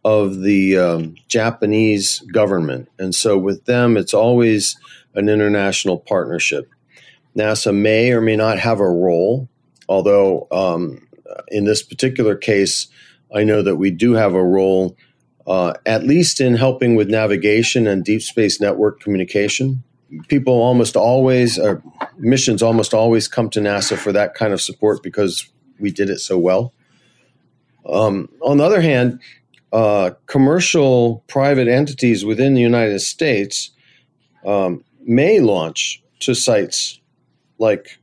of 0.04 0.40
the 0.40 0.76
um, 0.76 1.14
Japanese 1.28 2.20
government, 2.32 2.88
and 2.98 3.14
so 3.14 3.38
with 3.38 3.64
them, 3.64 3.96
it's 3.96 4.14
always 4.14 4.76
an 5.14 5.28
international 5.28 5.98
partnership. 5.98 6.68
NASA 7.36 7.74
may 7.74 8.12
or 8.12 8.20
may 8.20 8.36
not 8.36 8.58
have 8.58 8.80
a 8.80 8.90
role, 8.90 9.48
although 9.90 10.46
um, 10.52 11.06
in 11.48 11.64
this 11.64 11.82
particular 11.82 12.36
case, 12.36 12.86
I 13.34 13.42
know 13.42 13.60
that 13.60 13.76
we 13.76 13.90
do 13.90 14.12
have 14.12 14.34
a 14.34 14.42
role, 14.42 14.96
uh, 15.46 15.74
at 15.84 16.04
least 16.04 16.40
in 16.40 16.54
helping 16.54 16.94
with 16.94 17.10
navigation 17.10 17.86
and 17.86 18.04
deep 18.04 18.22
space 18.22 18.60
network 18.60 19.00
communication. 19.00 19.82
People 20.28 20.54
almost 20.54 20.96
always, 20.96 21.58
or 21.58 21.82
missions 22.16 22.62
almost 22.62 22.94
always 22.94 23.26
come 23.26 23.50
to 23.50 23.60
NASA 23.60 23.98
for 23.98 24.12
that 24.12 24.34
kind 24.34 24.52
of 24.52 24.60
support 24.60 25.02
because 25.02 25.50
we 25.80 25.90
did 25.90 26.08
it 26.08 26.20
so 26.20 26.38
well. 26.38 26.72
Um, 27.84 28.28
on 28.42 28.58
the 28.58 28.64
other 28.64 28.80
hand, 28.80 29.20
uh, 29.72 30.12
commercial 30.26 31.24
private 31.26 31.68
entities 31.68 32.24
within 32.24 32.54
the 32.54 32.60
United 32.60 33.00
States 33.00 33.70
um, 34.44 34.84
may 35.02 35.40
launch 35.40 36.02
to 36.20 36.34
sites 36.34 37.00
like 37.58 37.99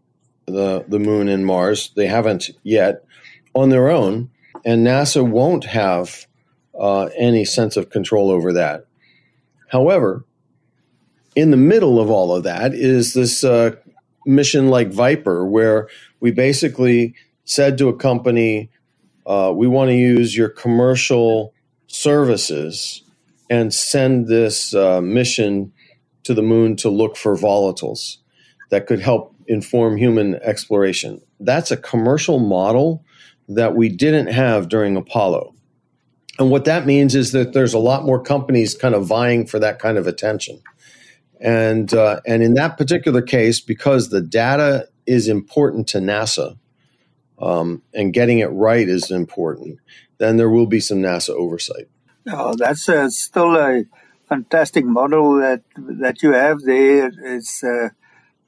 the 0.48 0.86
the 0.88 1.00
moon 1.00 1.30
and 1.30 1.46
Mars. 1.46 1.92
They 1.96 2.08
haven't 2.08 2.52
yet 2.64 3.06
on 3.56 3.70
their 3.70 3.90
own, 3.90 4.32
and 4.66 4.88
NASA 4.88 5.28
won't 5.28 5.66
have 5.66 6.28
uh, 6.80 7.10
any 7.18 7.46
sense 7.46 7.78
of 7.78 7.90
control 7.92 8.32
over 8.32 8.54
that. 8.54 8.86
However, 9.70 10.26
in 11.36 11.52
the 11.52 11.58
middle 11.58 12.00
of 12.00 12.10
all 12.10 12.36
of 12.36 12.44
that 12.44 12.74
is 12.74 13.14
this 13.14 13.44
uh, 13.44 13.76
mission 14.26 14.70
like 14.70 14.90
Viper, 14.92 15.46
where 15.46 15.90
we 16.20 16.32
basically 16.32 17.16
said 17.46 17.78
to 17.80 17.90
a 17.90 17.98
company, 17.98 18.70
uh, 19.28 19.54
"We 19.56 19.68
want 19.68 19.90
to 19.90 19.96
use 19.96 20.38
your 20.38 20.50
commercial 20.50 21.54
services." 21.88 23.04
And 23.52 23.74
send 23.74 24.28
this 24.28 24.74
uh, 24.76 25.02
mission 25.02 25.74
to 26.24 26.34
the 26.34 26.44
moon 26.44 26.76
to 26.78 26.90
look 26.90 27.18
for 27.18 27.38
volatiles 27.38 28.18
that 28.72 28.88
could 28.88 29.00
help 29.02 29.37
inform 29.48 29.98
human 29.98 30.36
exploration. 30.36 31.22
That's 31.40 31.72
a 31.72 31.78
commercial 31.78 32.40
model 32.40 33.04
that 33.50 33.76
we 33.76 33.90
didn't 33.90 34.28
have 34.28 34.70
during 34.70 34.98
Apollo. 34.98 35.54
And 36.40 36.52
what 36.52 36.66
that 36.66 36.86
means 36.86 37.16
is 37.16 37.32
that 37.32 37.54
there's 37.54 37.74
a 37.74 37.80
lot 37.80 38.06
more 38.06 38.22
companies 38.22 38.76
kind 38.76 38.94
of 38.94 39.08
vying 39.08 39.48
for 39.48 39.60
that 39.60 39.80
kind 39.80 39.98
of 39.98 40.06
attention. 40.06 40.62
And, 41.40 41.94
uh, 41.94 42.20
and 42.26 42.44
in 42.44 42.54
that 42.56 42.78
particular 42.78 43.22
case, 43.22 43.60
because 43.60 44.10
the 44.10 44.22
data 44.22 44.88
is 45.06 45.28
important 45.28 45.88
to 45.90 46.00
NASA 46.00 46.58
um, 47.40 47.82
and 47.94 48.14
getting 48.14 48.40
it 48.40 48.48
right 48.48 48.88
is 48.88 49.10
important, 49.12 49.80
then 50.18 50.38
there 50.38 50.50
will 50.50 50.68
be 50.68 50.80
some 50.80 51.00
NASA 51.00 51.30
oversight. 51.30 51.88
Oh, 52.30 52.56
that's 52.56 52.90
uh, 52.90 53.10
still 53.10 53.56
a 53.56 53.86
fantastic 54.28 54.86
model 54.86 55.38
that 55.38 55.62
that 55.78 56.22
you 56.22 56.34
have 56.34 56.62
there 56.62 57.12
is 57.24 57.64
uh, 57.64 57.90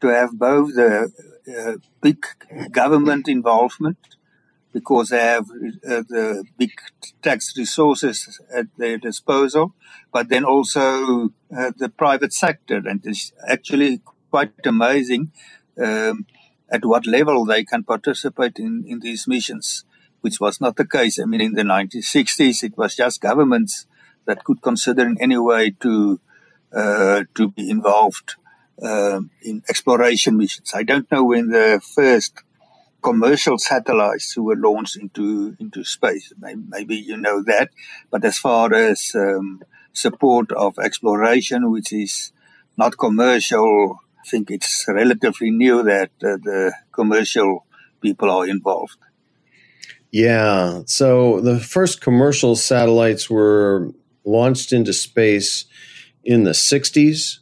to 0.01 0.07
have 0.07 0.37
both 0.37 0.75
the 0.75 1.11
uh, 1.57 1.77
big 2.01 2.25
government 2.71 3.27
involvement 3.27 3.97
because 4.71 5.09
they 5.09 5.19
have 5.19 5.45
uh, 5.49 6.03
the 6.07 6.43
big 6.57 6.71
tax 7.21 7.57
resources 7.57 8.39
at 8.53 8.67
their 8.77 8.97
disposal, 8.97 9.73
but 10.11 10.29
then 10.29 10.45
also 10.45 11.29
uh, 11.55 11.71
the 11.77 11.89
private 11.89 12.33
sector, 12.33 12.77
and 12.85 13.01
it's 13.03 13.33
actually 13.47 14.01
quite 14.29 14.51
amazing 14.65 15.31
um, 15.81 16.25
at 16.71 16.85
what 16.85 17.07
level 17.07 17.45
they 17.45 17.63
can 17.63 17.83
participate 17.83 18.59
in, 18.59 18.85
in 18.87 18.99
these 18.99 19.27
missions, 19.27 19.85
which 20.21 20.39
was 20.39 20.61
not 20.61 20.75
the 20.75 20.85
case. 20.85 21.19
I 21.19 21.25
mean, 21.25 21.41
in 21.41 21.53
the 21.53 21.63
1960s, 21.63 22.63
it 22.63 22.77
was 22.77 22.95
just 22.95 23.21
governments 23.21 23.87
that 24.25 24.43
could 24.43 24.61
consider 24.61 25.07
in 25.07 25.17
any 25.19 25.37
way 25.37 25.71
to 25.79 26.19
uh, 26.71 27.23
to 27.33 27.49
be 27.49 27.67
involved 27.67 28.35
uh, 28.81 29.21
in 29.41 29.63
exploration 29.69 30.37
missions. 30.37 30.71
I 30.73 30.83
don't 30.83 31.09
know 31.11 31.25
when 31.25 31.49
the 31.49 31.81
first 31.95 32.43
commercial 33.01 33.57
satellites 33.57 34.37
were 34.37 34.55
launched 34.55 34.97
into 34.97 35.55
into 35.59 35.83
space. 35.83 36.33
Maybe, 36.39 36.61
maybe 36.67 36.95
you 36.95 37.17
know 37.17 37.43
that, 37.43 37.69
but 38.11 38.25
as 38.25 38.37
far 38.37 38.73
as 38.73 39.11
um, 39.15 39.61
support 39.93 40.51
of 40.51 40.77
exploration, 40.79 41.71
which 41.71 41.93
is 41.93 42.31
not 42.77 42.97
commercial, 42.97 43.99
I 44.19 44.29
think 44.29 44.51
it's 44.51 44.85
relatively 44.87 45.51
new 45.51 45.83
that 45.83 46.11
uh, 46.23 46.37
the 46.43 46.73
commercial 46.91 47.65
people 48.01 48.29
are 48.29 48.47
involved. 48.47 48.97
Yeah. 50.11 50.81
So 50.85 51.39
the 51.41 51.59
first 51.59 52.01
commercial 52.01 52.55
satellites 52.55 53.29
were 53.29 53.91
launched 54.25 54.73
into 54.73 54.93
space 54.93 55.65
in 56.23 56.43
the 56.43 56.51
60s, 56.51 57.39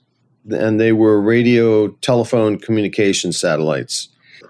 and 0.51 0.79
they 0.79 0.91
were 0.91 1.19
radio 1.21 1.89
telephone 1.89 2.57
communication 2.57 3.31
satellites. 3.31 4.09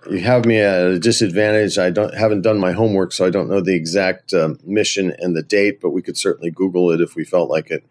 You 0.10 0.20
have 0.20 0.46
me 0.46 0.60
at 0.60 0.82
a 0.82 1.00
disadvantage. 1.00 1.78
I 1.78 1.90
don't 1.90 2.14
haven't 2.14 2.42
done 2.42 2.60
my 2.60 2.72
homework, 2.72 3.12
so 3.12 3.26
I 3.26 3.30
don't 3.30 3.50
know 3.50 3.62
the 3.62 3.76
exact 3.76 4.34
uh, 4.34 4.54
mission 4.64 5.14
and 5.20 5.36
the 5.36 5.44
date, 5.44 5.82
but 5.82 5.90
we 5.90 6.02
could 6.02 6.18
certainly 6.18 6.50
Google 6.50 6.92
it 6.92 7.02
if 7.02 7.16
we 7.16 7.26
felt 7.26 7.50
like 7.50 7.70
it. 7.72 7.84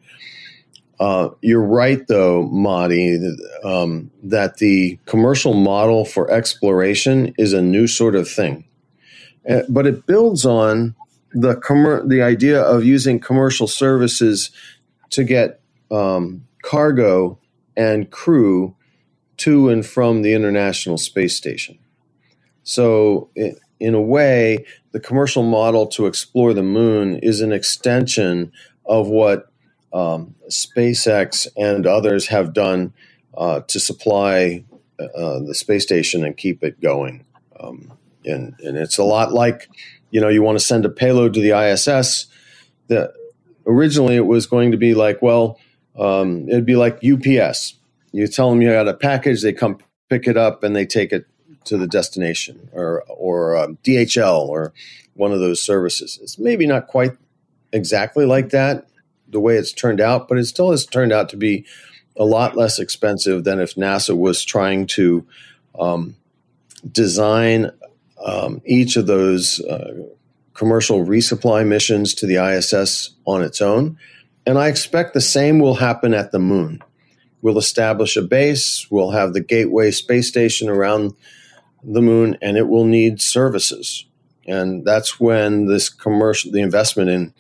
Uh, 0.99 1.29
you're 1.43 1.63
right, 1.63 2.07
though, 2.07 2.49
Matie, 2.49 3.37
um, 3.63 4.11
that 4.23 4.57
the 4.57 4.99
commercial 5.05 5.53
model 5.53 6.07
for 6.07 6.31
exploration 6.31 7.35
is 7.37 7.53
a 7.53 7.61
new 7.61 7.87
sort 7.87 8.15
of 8.15 8.27
thing, 8.27 8.65
uh, 9.49 9.63
but 9.69 9.87
it 9.87 10.07
builds 10.07 10.47
on 10.47 10.95
the 11.33 11.55
commer- 11.57 12.09
the 12.09 12.23
idea 12.23 12.63
of 12.63 12.83
using 12.83 13.21
commercial 13.21 13.67
services 13.67 14.51
to 15.11 15.23
get 15.23 15.61
um, 15.91 16.47
cargo 16.63 17.39
and 17.77 18.11
crew 18.11 18.77
to 19.39 19.69
and 19.69 19.85
from 19.85 20.23
the 20.23 20.35
International 20.35 20.99
Space 20.99 21.37
Station. 21.37 21.79
So, 22.63 23.31
in 23.79 23.95
a 23.95 24.01
way, 24.01 24.65
the 24.93 25.01
commercial 25.01 25.43
model 25.43 25.87
to 25.89 26.07
explore 26.07 26.55
the 26.55 26.63
moon 26.63 27.19
is 27.19 27.41
an 27.41 27.53
extension 27.53 28.53
of 28.87 29.09
what 29.09 29.51
um, 29.93 30.35
SpaceX 30.49 31.47
and 31.57 31.87
others 31.87 32.29
have 32.29 32.53
done 32.53 32.93
uh, 33.37 33.61
to 33.61 33.79
supply 33.79 34.65
uh, 34.99 35.41
the 35.41 35.55
space 35.55 35.83
station 35.83 36.25
and 36.25 36.37
keep 36.37 36.65
it 36.65 36.81
going. 36.81 37.25
Um, 37.61 37.93
and, 38.25 38.55
and 38.61 38.77
it's 38.77 38.99
a 38.99 39.05
lot 39.05 39.33
like 39.33 39.69
you 40.11 40.21
know, 40.21 40.29
you 40.29 40.43
want 40.43 40.59
to 40.59 40.65
send 40.65 40.85
a 40.85 40.89
payload 40.89 41.35
to 41.35 41.41
the 41.41 41.51
ISS. 41.51 42.27
The, 42.89 43.13
originally, 43.67 44.17
it 44.17 44.27
was 44.27 44.47
going 44.47 44.71
to 44.71 44.77
be 44.77 44.95
like, 44.95 45.21
well, 45.21 45.59
um, 45.99 46.49
it'd 46.49 46.67
be 46.67 46.77
like 46.77 47.03
UPS. 47.05 47.75
You 48.13 48.27
tell 48.29 48.51
them 48.51 48.63
you 48.63 48.71
got 48.71 48.89
a 48.89 48.95
package, 48.95 49.43
they 49.43 49.53
come 49.53 49.79
pick 50.09 50.27
it 50.27 50.37
up, 50.37 50.63
and 50.63 50.75
they 50.75 50.87
take 50.87 51.13
it 51.13 51.27
to 51.65 51.77
the 51.77 51.87
destination, 51.87 52.69
or 52.73 53.03
or 53.09 53.57
um, 53.57 53.79
DHL, 53.85 54.49
or 54.49 54.73
one 55.15 55.33
of 55.33 55.41
those 55.41 55.63
services. 55.63 56.19
It's 56.23 56.39
maybe 56.39 56.67
not 56.67 56.87
quite 56.87 57.13
exactly 57.73 58.25
like 58.25 58.51
that, 58.51 58.87
the 59.29 59.41
way 59.41 59.57
it's 59.57 59.73
turned 59.73 60.01
out, 60.01 60.29
but 60.29 60.39
it 60.39 60.47
still 60.47 60.71
has 60.71 60.87
turned 60.87 61.13
out 61.13 61.29
to 61.31 61.37
be 61.37 61.65
a 62.17 62.25
lot 62.25 62.57
less 62.57 62.79
expensive 62.79 63.45
than 63.45 63.61
if 63.61 63.75
NASA 63.75 64.17
was 64.17 64.45
trying 64.45 64.87
to 64.87 65.27
um, 65.79 66.17
design 66.91 67.71
um, 68.25 68.63
each 68.65 68.97
of 68.97 69.07
those 69.07 69.61
uh, 69.61 69.93
commercial 70.55 71.05
resupply 71.05 71.67
missions 71.67 72.15
to 72.15 72.27
the 72.27 72.37
ISS 72.37 73.11
on 73.27 73.43
its 73.43 73.61
own. 73.61 73.99
And 74.47 74.59
I 74.59 74.69
expect 74.69 75.13
the 75.13 75.21
same 75.21 75.59
will 75.59 75.75
happen 75.75 76.15
at 76.15 76.31
the 76.31 76.39
moon. 76.39 76.83
We'll 77.43 77.59
establish 77.59 78.17
a 78.17 78.23
base, 78.23 78.87
we'll 78.91 79.11
have 79.11 79.33
the 79.33 79.41
Gateway 79.41 79.91
space 79.91 80.29
station 80.29 80.69
around 80.69 81.15
the 81.83 82.03
moon, 82.03 82.39
and 82.41 82.57
it 82.57 82.69
will 82.69 82.85
need 82.85 83.21
services. 83.21 84.07
And 84.47 84.85
that's 84.85 85.21
when 85.21 85.67
this 85.67 85.89
commercial, 85.89 86.53
the 86.53 86.61
investment 86.61 87.11
in 87.11 87.35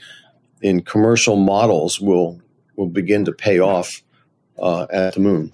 in 0.63 0.83
commercial 0.83 1.37
models 1.37 2.01
will 2.01 2.41
will 2.77 2.89
begin 2.89 3.25
to 3.25 3.33
pay 3.33 3.59
off 3.59 4.03
uh, 4.59 4.87
at 4.91 5.15
the 5.15 5.21
moon. 5.21 5.53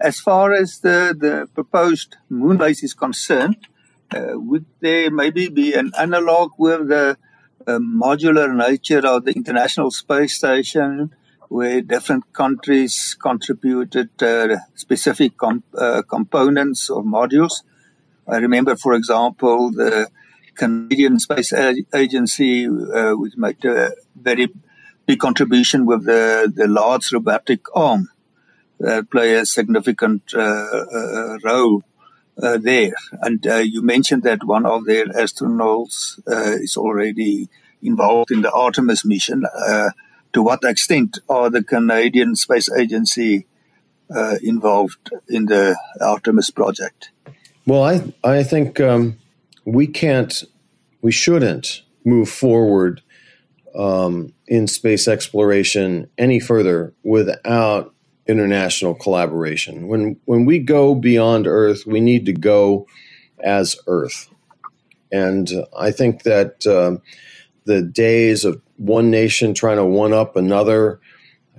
As 0.00 0.18
far 0.18 0.52
as 0.52 0.80
the, 0.80 1.14
the 1.16 1.48
proposed 1.54 2.16
moon 2.28 2.56
base 2.56 2.82
is 2.82 2.92
concerned, 2.92 3.68
uh, 4.14 4.32
would 4.34 4.66
there 4.80 5.10
maybe 5.10 5.48
be 5.48 5.74
an 5.74 5.92
analog 5.96 6.52
with 6.58 6.88
the 6.88 7.16
modular 7.66 8.54
nature 8.54 9.06
of 9.06 9.24
the 9.24 9.32
International 9.32 9.90
Space 9.90 10.36
Station, 10.36 11.14
where 11.48 11.80
different 11.80 12.32
countries 12.32 13.16
contributed 13.20 14.10
uh, 14.22 14.56
specific 14.74 15.32
uh, 15.42 16.02
components 16.08 16.90
or 16.90 17.02
modules? 17.02 17.62
I 18.28 18.36
remember, 18.38 18.76
for 18.76 18.94
example, 18.94 19.72
the 19.72 20.08
Canadian 20.54 21.18
Space 21.18 21.52
Agency, 21.94 22.66
uh, 22.66 23.12
which 23.12 23.36
made 23.36 23.64
a 23.64 23.92
very 24.14 24.48
big 25.06 25.18
contribution 25.18 25.86
with 25.86 26.04
the, 26.04 26.52
the 26.54 26.68
large 26.68 27.12
robotic 27.12 27.60
arm 27.74 28.08
that 28.78 29.10
play 29.10 29.34
a 29.34 29.46
significant 29.46 30.22
uh, 30.34 30.40
uh, 30.40 31.38
role 31.44 31.78
uh, 31.78 31.91
there. 32.58 32.92
And 33.20 33.46
uh, 33.46 33.56
you 33.56 33.82
mentioned 33.82 34.22
that 34.24 34.44
one 34.44 34.66
of 34.66 34.84
their 34.84 35.06
astronauts 35.06 36.18
uh, 36.26 36.58
is 36.60 36.76
already 36.76 37.48
involved 37.82 38.30
in 38.30 38.42
the 38.42 38.52
Artemis 38.52 39.04
mission. 39.04 39.44
Uh, 39.44 39.90
to 40.32 40.42
what 40.42 40.64
extent 40.64 41.18
are 41.28 41.50
the 41.50 41.62
Canadian 41.62 42.36
Space 42.36 42.70
Agency 42.72 43.46
involved 44.42 45.10
in 45.28 45.46
the 45.46 45.76
Artemis 46.00 46.50
project? 46.50 47.10
Well, 47.66 47.84
I 47.84 48.12
I 48.22 48.42
think 48.42 48.80
um, 48.80 49.16
we 49.64 49.86
can't, 49.86 50.44
we 51.00 51.12
shouldn't 51.12 51.82
move 52.04 52.28
forward 52.28 53.02
um, 53.74 54.32
in 54.46 54.66
space 54.66 55.08
exploration 55.08 56.10
any 56.18 56.40
further 56.40 56.92
without 57.02 57.94
international 58.26 58.94
collaboration. 58.94 59.88
When 59.88 60.16
when 60.24 60.44
we 60.44 60.58
go 60.58 60.94
beyond 60.94 61.46
Earth, 61.46 61.86
we 61.86 62.00
need 62.00 62.26
to 62.26 62.32
go 62.32 62.86
as 63.42 63.76
Earth, 63.86 64.28
and 65.10 65.50
I 65.76 65.90
think 65.90 66.22
that 66.22 66.66
uh, 66.66 66.98
the 67.64 67.82
days 67.82 68.44
of 68.44 68.60
one 68.76 69.10
nation 69.10 69.54
trying 69.54 69.76
to 69.76 69.84
one 69.84 70.12
up 70.12 70.36
another, 70.36 71.00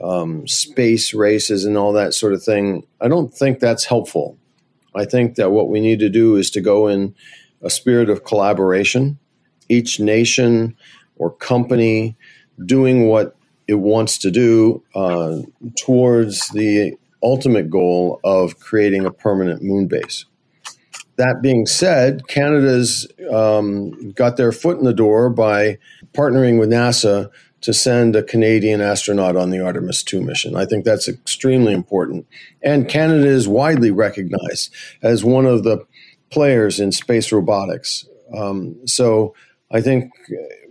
um, 0.01 0.48
space 0.48 1.13
races, 1.13 1.65
and 1.65 1.77
all 1.77 1.93
that 1.93 2.13
sort 2.13 2.34
of 2.34 2.43
thing, 2.43 2.86
I 3.00 3.08
don't 3.08 3.34
think 3.34 3.60
that's 3.60 3.86
helpful. 3.86 4.38
I 4.96 5.05
think 5.05 5.36
that 5.36 5.51
what 5.51 5.70
we 5.70 5.79
need 5.79 6.00
to 6.00 6.10
do 6.10 6.36
is 6.36 6.51
to 6.51 6.62
go 6.62 6.88
in 6.88 7.15
a 7.62 7.70
spirit 7.70 8.10
of 8.10 8.24
collaboration. 8.24 9.17
Each 9.70 10.00
nation 10.00 10.75
or 11.15 11.32
company 11.32 12.15
doing 12.65 13.08
what 13.08 13.36
it 13.67 13.75
wants 13.75 14.18
to 14.20 14.31
do 14.31 14.83
uh, 14.96 15.37
towards 15.77 16.50
the 16.50 16.98
ultimate 17.22 17.70
goal 17.70 18.20
of 18.24 18.59
creating 18.59 19.05
a 19.05 19.11
permanent 19.11 19.64
moon 19.64 19.87
base. 19.87 20.25
That 21.16 21.42
being 21.42 21.66
said, 21.66 22.27
Canada's 22.27 23.07
um, 23.31 24.11
got 24.11 24.35
their 24.35 24.51
foot 24.51 24.79
in 24.79 24.83
the 24.83 24.94
door 24.94 25.29
by 25.29 25.77
partnering 26.14 26.59
with 26.59 26.70
NASA 26.70 27.29
to 27.61 27.74
send 27.74 28.16
a 28.16 28.24
Canadian 28.24 28.81
astronaut 28.81 29.37
on 29.37 29.50
the 29.50 29.64
Artemis 29.64 30.03
2 30.03 30.22
mission. 30.22 30.55
I 30.55 30.66
think 30.66 30.83
that's 30.83 31.07
extremely 31.07 31.72
important. 31.72 32.27
And 32.61 32.90
Canada 32.90 33.25
is 33.25 33.48
widely 33.48 33.90
recognized 33.90 34.74
as 35.01 35.24
one 35.24 35.46
of 35.46 35.64
the 35.64 35.85
players 36.29 36.79
in 36.79 36.92
space 36.92 37.31
robotics. 37.31 38.05
Um, 38.35 38.85
so 38.85 39.33
I 39.74 39.81
think 39.81 40.12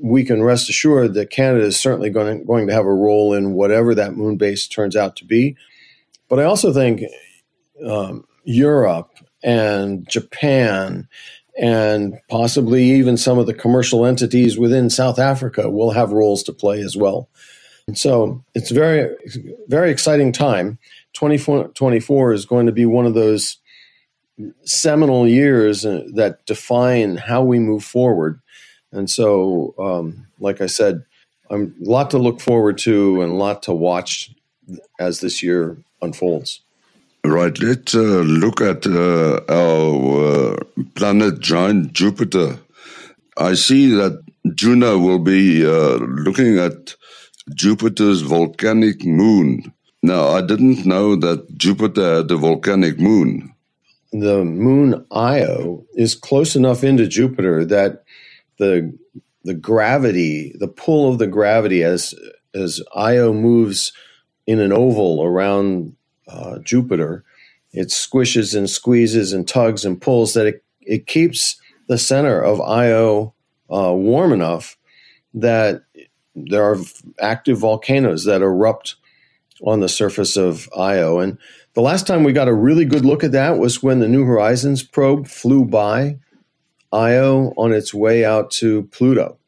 we 0.00 0.24
can 0.24 0.42
rest 0.42 0.70
assured 0.70 1.14
that 1.14 1.30
Canada 1.30 1.64
is 1.64 1.78
certainly 1.78 2.08
going 2.08 2.38
to, 2.38 2.44
going 2.44 2.68
to 2.68 2.72
have 2.72 2.86
a 2.86 2.94
role 2.94 3.34
in 3.34 3.52
whatever 3.52 3.94
that 3.94 4.16
moon 4.16 4.36
base 4.36 4.68
turns 4.68 4.94
out 4.94 5.16
to 5.16 5.24
be. 5.24 5.56
But 6.28 6.38
I 6.38 6.44
also 6.44 6.72
think 6.72 7.02
um, 7.84 8.24
Europe 8.44 9.10
and 9.42 10.08
Japan 10.08 11.08
and 11.58 12.18
possibly 12.30 12.84
even 12.84 13.16
some 13.16 13.38
of 13.38 13.46
the 13.46 13.54
commercial 13.54 14.06
entities 14.06 14.56
within 14.56 14.88
South 14.88 15.18
Africa 15.18 15.68
will 15.68 15.90
have 15.90 16.12
roles 16.12 16.42
to 16.44 16.52
play 16.52 16.80
as 16.80 16.96
well. 16.96 17.28
And 17.86 17.98
so 17.98 18.42
it's 18.54 18.70
very, 18.70 19.14
very 19.68 19.90
exciting 19.90 20.32
time. 20.32 20.78
2024 21.14 22.32
is 22.32 22.46
going 22.46 22.66
to 22.66 22.72
be 22.72 22.86
one 22.86 23.04
of 23.04 23.14
those 23.14 23.58
seminal 24.64 25.28
years 25.28 25.84
uh, 25.84 26.04
that 26.14 26.46
define 26.46 27.16
how 27.16 27.42
we 27.42 27.58
move 27.58 27.84
forward. 27.84 28.40
And 28.92 29.08
so, 29.08 29.74
um, 29.78 30.26
like 30.38 30.60
I 30.60 30.66
said, 30.66 31.04
I'm 31.50 31.74
a 31.84 31.90
lot 31.90 32.10
to 32.10 32.18
look 32.18 32.40
forward 32.40 32.78
to 32.78 33.22
and 33.22 33.32
a 33.32 33.34
lot 33.34 33.62
to 33.64 33.72
watch 33.72 34.30
as 34.98 35.20
this 35.20 35.42
year 35.42 35.76
unfolds. 36.00 36.60
Right. 37.24 37.56
Let's 37.60 37.94
uh, 37.94 38.24
look 38.26 38.60
at 38.60 38.86
uh, 38.86 39.40
our 39.48 40.54
uh, 40.54 40.56
planet 40.94 41.40
giant 41.40 41.92
Jupiter. 41.92 42.58
I 43.38 43.54
see 43.54 43.90
that 43.90 44.22
Juno 44.54 44.98
will 44.98 45.20
be 45.20 45.64
uh, 45.64 45.98
looking 45.98 46.58
at 46.58 46.94
Jupiter's 47.54 48.22
volcanic 48.22 49.04
moon. 49.04 49.72
Now, 50.02 50.28
I 50.28 50.40
didn't 50.40 50.84
know 50.84 51.14
that 51.16 51.56
Jupiter 51.56 52.16
had 52.16 52.30
a 52.30 52.36
volcanic 52.36 52.98
moon. 52.98 53.54
The 54.12 54.44
moon 54.44 55.06
Io 55.12 55.84
is 55.94 56.14
close 56.14 56.56
enough 56.56 56.82
into 56.82 57.06
Jupiter 57.06 57.64
that 57.66 58.01
the 58.58 58.96
the 59.44 59.54
gravity, 59.54 60.54
the 60.58 60.68
pull 60.68 61.10
of 61.10 61.18
the 61.18 61.26
gravity 61.26 61.82
as 61.82 62.14
as 62.54 62.80
Io 62.94 63.32
moves 63.32 63.92
in 64.46 64.60
an 64.60 64.72
oval 64.72 65.22
around 65.22 65.96
uh, 66.28 66.58
Jupiter, 66.58 67.24
it 67.72 67.88
squishes 67.88 68.56
and 68.56 68.68
squeezes 68.68 69.32
and 69.32 69.46
tugs 69.48 69.84
and 69.84 70.00
pulls 70.00 70.34
that 70.34 70.46
it, 70.46 70.64
it 70.80 71.06
keeps 71.06 71.56
the 71.88 71.98
center 71.98 72.40
of 72.40 72.60
Io 72.60 73.34
uh, 73.70 73.92
warm 73.94 74.32
enough 74.32 74.76
that 75.34 75.82
there 76.34 76.62
are 76.62 76.78
active 77.20 77.58
volcanoes 77.58 78.24
that 78.24 78.42
erupt 78.42 78.96
on 79.62 79.80
the 79.80 79.88
surface 79.88 80.36
of 80.36 80.68
Io. 80.76 81.18
And 81.18 81.38
the 81.74 81.80
last 81.80 82.06
time 82.06 82.24
we 82.24 82.32
got 82.32 82.48
a 82.48 82.54
really 82.54 82.84
good 82.84 83.04
look 83.04 83.24
at 83.24 83.32
that 83.32 83.58
was 83.58 83.82
when 83.82 84.00
the 84.00 84.08
New 84.08 84.24
Horizons 84.24 84.82
probe 84.82 85.26
flew 85.26 85.64
by 85.64 86.18
Io 86.92 87.52
on 87.56 87.72
its 87.72 87.94
way 87.94 88.24
out 88.24 88.50
to 88.52 88.84
Pluto. 88.84 89.38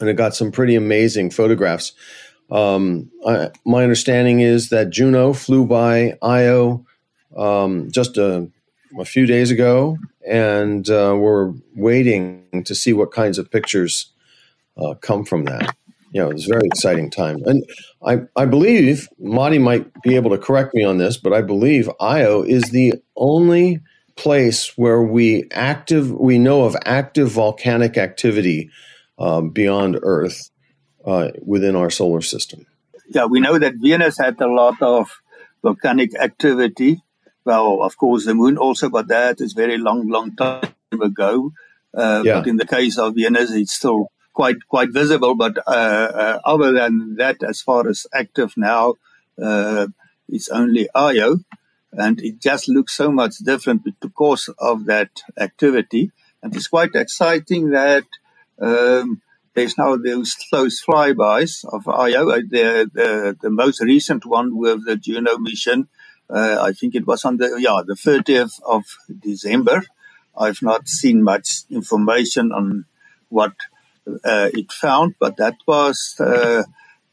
And 0.00 0.08
it 0.08 0.14
got 0.14 0.34
some 0.34 0.52
pretty 0.52 0.74
amazing 0.74 1.30
photographs. 1.30 1.92
Um, 2.50 3.10
I, 3.26 3.50
my 3.64 3.82
understanding 3.82 4.40
is 4.40 4.68
that 4.68 4.90
Juno 4.90 5.32
flew 5.32 5.66
by 5.66 6.16
Io 6.22 6.84
um, 7.36 7.90
just 7.90 8.16
a, 8.16 8.48
a, 8.98 9.04
few 9.04 9.26
days 9.26 9.50
ago, 9.50 9.98
and 10.26 10.88
uh, 10.88 11.14
we're 11.18 11.52
waiting 11.74 12.62
to 12.64 12.74
see 12.74 12.92
what 12.92 13.10
kinds 13.10 13.38
of 13.38 13.50
pictures 13.50 14.12
uh, 14.76 14.94
come 14.94 15.24
from 15.24 15.44
that. 15.44 15.74
You 16.12 16.22
know, 16.22 16.30
it's 16.30 16.46
a 16.46 16.50
very 16.52 16.66
exciting 16.66 17.10
time. 17.10 17.42
And 17.44 17.64
I, 18.06 18.20
I 18.36 18.46
believe, 18.46 19.08
Matie 19.20 19.60
might 19.60 19.90
be 20.02 20.14
able 20.14 20.30
to 20.30 20.38
correct 20.38 20.72
me 20.72 20.84
on 20.84 20.98
this, 20.98 21.16
but 21.16 21.32
I 21.32 21.42
believe 21.42 21.90
Io 22.00 22.42
is 22.42 22.70
the 22.70 22.94
only 23.16 23.80
place 24.16 24.76
where 24.76 25.02
we 25.02 25.44
active 25.52 26.10
we 26.10 26.38
know 26.38 26.64
of 26.64 26.76
active 26.84 27.30
volcanic 27.30 27.96
activity 27.96 28.70
um, 29.18 29.50
beyond 29.50 29.98
Earth 30.02 30.50
uh, 31.04 31.30
within 31.42 31.76
our 31.76 31.90
solar 31.90 32.22
system. 32.22 32.66
Yeah, 33.08 33.26
we 33.26 33.40
know 33.40 33.58
that 33.58 33.74
Venus 33.76 34.18
had 34.18 34.40
a 34.40 34.48
lot 34.48 34.80
of 34.82 35.20
volcanic 35.62 36.18
activity. 36.18 37.02
Well, 37.44 37.82
of 37.82 37.96
course, 37.96 38.24
the 38.24 38.34
Moon 38.34 38.58
also, 38.58 38.88
but 38.88 39.08
that 39.08 39.40
is 39.40 39.52
very 39.52 39.78
long, 39.78 40.08
long 40.08 40.34
time 40.34 40.72
ago. 41.00 41.52
Uh, 41.94 42.22
yeah. 42.24 42.34
But 42.38 42.48
in 42.48 42.56
the 42.56 42.66
case 42.66 42.98
of 42.98 43.14
Venus, 43.14 43.52
it's 43.52 43.72
still 43.72 44.10
quite 44.32 44.66
quite 44.68 44.92
visible. 44.92 45.34
But 45.34 45.58
uh, 45.66 46.08
uh 46.22 46.38
other 46.44 46.72
than 46.72 47.16
that, 47.16 47.42
as 47.42 47.60
far 47.60 47.88
as 47.88 48.06
active 48.12 48.54
now, 48.56 48.94
uh, 49.40 49.86
it's 50.28 50.48
only 50.48 50.88
Io 50.94 51.38
and 51.96 52.20
it 52.20 52.40
just 52.40 52.68
looks 52.68 52.94
so 52.94 53.10
much 53.10 53.38
different 53.38 53.82
because 54.00 54.48
of 54.58 54.86
that 54.86 55.10
activity. 55.38 56.12
And 56.42 56.54
it's 56.54 56.68
quite 56.68 56.94
exciting 56.94 57.70
that 57.70 58.04
um, 58.60 59.22
there's 59.54 59.78
now 59.78 59.96
those 59.96 60.34
close 60.50 60.82
flybys 60.84 61.64
of 61.64 61.88
Io. 61.88 62.30
Uh, 62.30 62.36
the, 62.48 62.90
the, 62.92 63.36
the 63.40 63.50
most 63.50 63.80
recent 63.82 64.26
one 64.26 64.56
with 64.56 64.84
the 64.86 64.96
Juno 64.96 65.38
mission 65.38 65.88
Uh, 66.28 66.58
I 66.68 66.72
think 66.72 66.94
it 66.96 67.06
was 67.06 67.24
on 67.24 67.36
the 67.38 67.48
yeah 67.66 67.82
the 67.86 67.94
30th 67.94 68.54
of 68.66 68.84
December. 69.28 69.78
I've 70.36 70.62
not 70.62 70.88
seen 70.88 71.22
much 71.22 71.48
information 71.70 72.52
on 72.52 72.84
what 73.28 73.54
uh, 74.24 74.48
it 74.52 74.72
found, 74.72 75.14
but 75.20 75.36
that 75.38 75.56
was 75.66 76.16
uh, 76.20 76.64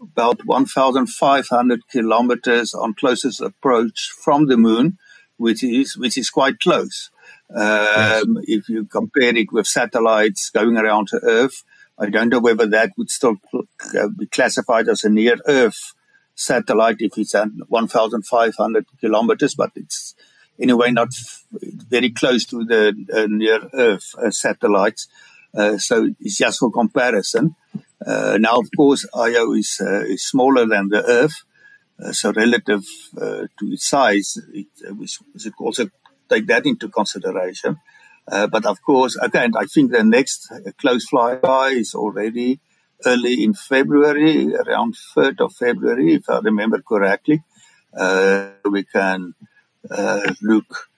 about 0.03 0.45
1,500 0.45 1.87
kilometers 1.87 2.73
on 2.73 2.93
closest 2.93 3.41
approach 3.41 4.11
from 4.23 4.47
the 4.47 4.57
moon, 4.57 4.97
which 5.37 5.63
is 5.63 5.97
which 5.97 6.17
is 6.17 6.29
quite 6.29 6.59
close. 6.59 7.09
Um, 7.49 7.57
yes. 7.57 8.25
If 8.47 8.69
you 8.69 8.85
compare 8.85 9.35
it 9.35 9.51
with 9.51 9.67
satellites 9.67 10.49
going 10.49 10.77
around 10.77 11.09
the 11.11 11.19
Earth, 11.23 11.63
I 11.97 12.09
don't 12.09 12.29
know 12.29 12.39
whether 12.39 12.65
that 12.67 12.91
would 12.97 13.11
still 13.11 13.37
uh, 13.53 14.07
be 14.17 14.27
classified 14.27 14.89
as 14.89 15.03
a 15.03 15.09
near 15.09 15.37
Earth 15.47 15.93
satellite 16.35 16.97
if 16.99 17.17
it's 17.17 17.35
at 17.35 17.49
1,500 17.67 18.85
kilometers, 18.99 19.55
but 19.55 19.71
it's 19.75 20.15
anyway 20.59 20.91
not 20.91 21.09
very 21.51 22.09
close 22.09 22.45
to 22.45 22.65
the 22.65 22.93
uh, 23.13 23.27
near 23.29 23.69
Earth 23.73 24.15
uh, 24.17 24.31
satellites. 24.31 25.07
Uh, 25.55 25.77
so 25.77 26.09
it's 26.19 26.37
just 26.37 26.59
for 26.59 26.71
comparison. 26.71 27.55
Uh, 28.05 28.37
now, 28.39 28.57
of 28.59 28.67
course, 28.75 29.07
Io 29.15 29.53
is, 29.53 29.79
uh, 29.81 30.01
is 30.01 30.27
smaller 30.27 30.65
than 30.65 30.89
the 30.89 31.03
Earth, 31.05 31.43
so 32.11 32.33
relative 32.33 32.83
to 33.15 33.47
its 33.61 33.87
size, 33.87 34.37
it, 34.53 34.67
we 34.97 35.07
should 35.07 35.53
also 35.59 35.87
take 36.29 36.47
that 36.47 36.65
into 36.65 36.89
consideration. 36.89 37.77
Uh, 38.27 38.47
but 38.47 38.65
of 38.65 38.81
course, 38.81 39.15
again, 39.17 39.53
I 39.57 39.65
think 39.65 39.91
the 39.91 40.03
next 40.03 40.51
close 40.79 41.05
flyby 41.09 41.73
is 41.77 41.93
already 41.93 42.59
early 43.05 43.43
in 43.43 43.53
February, 43.53 44.55
around 44.55 44.95
3rd 45.15 45.41
of 45.41 45.53
February, 45.53 46.15
if 46.15 46.29
I 46.29 46.39
remember 46.39 46.81
correctly. 46.81 47.43
Uh, 47.95 48.49
we 48.69 48.83
can 48.83 49.35
uh, 49.91 50.33
look 50.41 50.89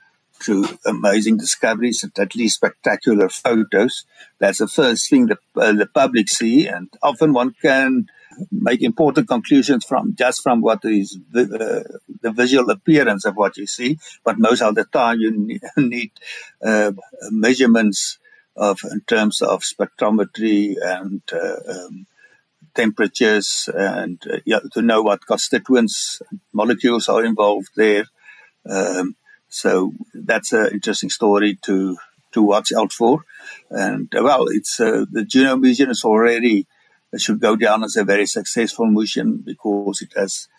to 0.42 0.78
amazing 0.86 1.38
discoveries 1.38 2.04
and 2.04 2.18
at 2.20 2.36
least 2.36 2.56
spectacular 2.56 3.30
photos. 3.30 4.06
That's 4.40 4.60
the 4.60 4.68
first 4.68 5.10
thing 5.10 5.28
the, 5.28 5.38
uh, 5.56 5.74
the 5.74 5.88
public 5.88 6.30
see, 6.30 6.68
and 6.68 6.90
often 7.02 7.34
one 7.34 7.56
can 7.62 8.08
make 8.52 8.82
important 8.82 9.28
conclusions 9.28 9.86
from 9.86 10.16
just 10.16 10.42
from 10.44 10.62
what 10.62 10.80
is 10.84 11.18
the, 11.32 11.44
uh, 11.44 11.98
the 12.22 12.32
visual 12.32 12.70
appearance 12.70 13.26
of 13.26 13.36
what 13.36 13.58
you 13.58 13.68
see. 13.68 13.98
But 14.24 14.38
most 14.38 14.62
of 14.62 14.76
the 14.76 14.86
time, 14.86 15.20
you 15.20 15.60
need 15.78 16.12
uh, 16.64 16.92
measurements 17.32 18.20
of 18.56 18.80
in 18.92 19.02
terms 19.02 19.42
of 19.42 19.62
spectrometry 19.64 20.76
and 20.82 21.22
uh, 21.32 21.58
um, 21.70 22.06
temperatures, 22.74 23.70
and 23.74 24.22
uh, 24.32 24.60
to 24.74 24.82
know 24.82 25.02
what 25.02 25.26
constituents 25.26 26.22
molecules 26.54 27.10
are 27.10 27.24
involved 27.24 27.70
there. 27.76 28.06
Um, 28.70 29.16
so 29.56 29.94
that's 30.14 30.52
an 30.52 30.68
interesting 30.74 31.10
story 31.10 31.58
to 31.62 31.98
to 32.34 32.42
watch 32.42 32.74
out 32.78 32.92
for. 32.92 33.24
And 33.70 34.10
well, 34.14 34.48
it's 34.50 34.80
uh, 34.82 35.06
the 35.10 35.24
Juno 35.24 35.56
mission 35.56 35.90
is 35.90 36.04
already 36.04 36.68
it 37.14 37.22
should 37.22 37.40
go 37.40 37.56
down 37.56 37.86
as 37.86 37.96
a 37.96 38.04
very 38.04 38.26
successful 38.26 38.88
mission 38.88 39.38
because 39.38 40.02
it 40.02 40.12
has 40.18 40.50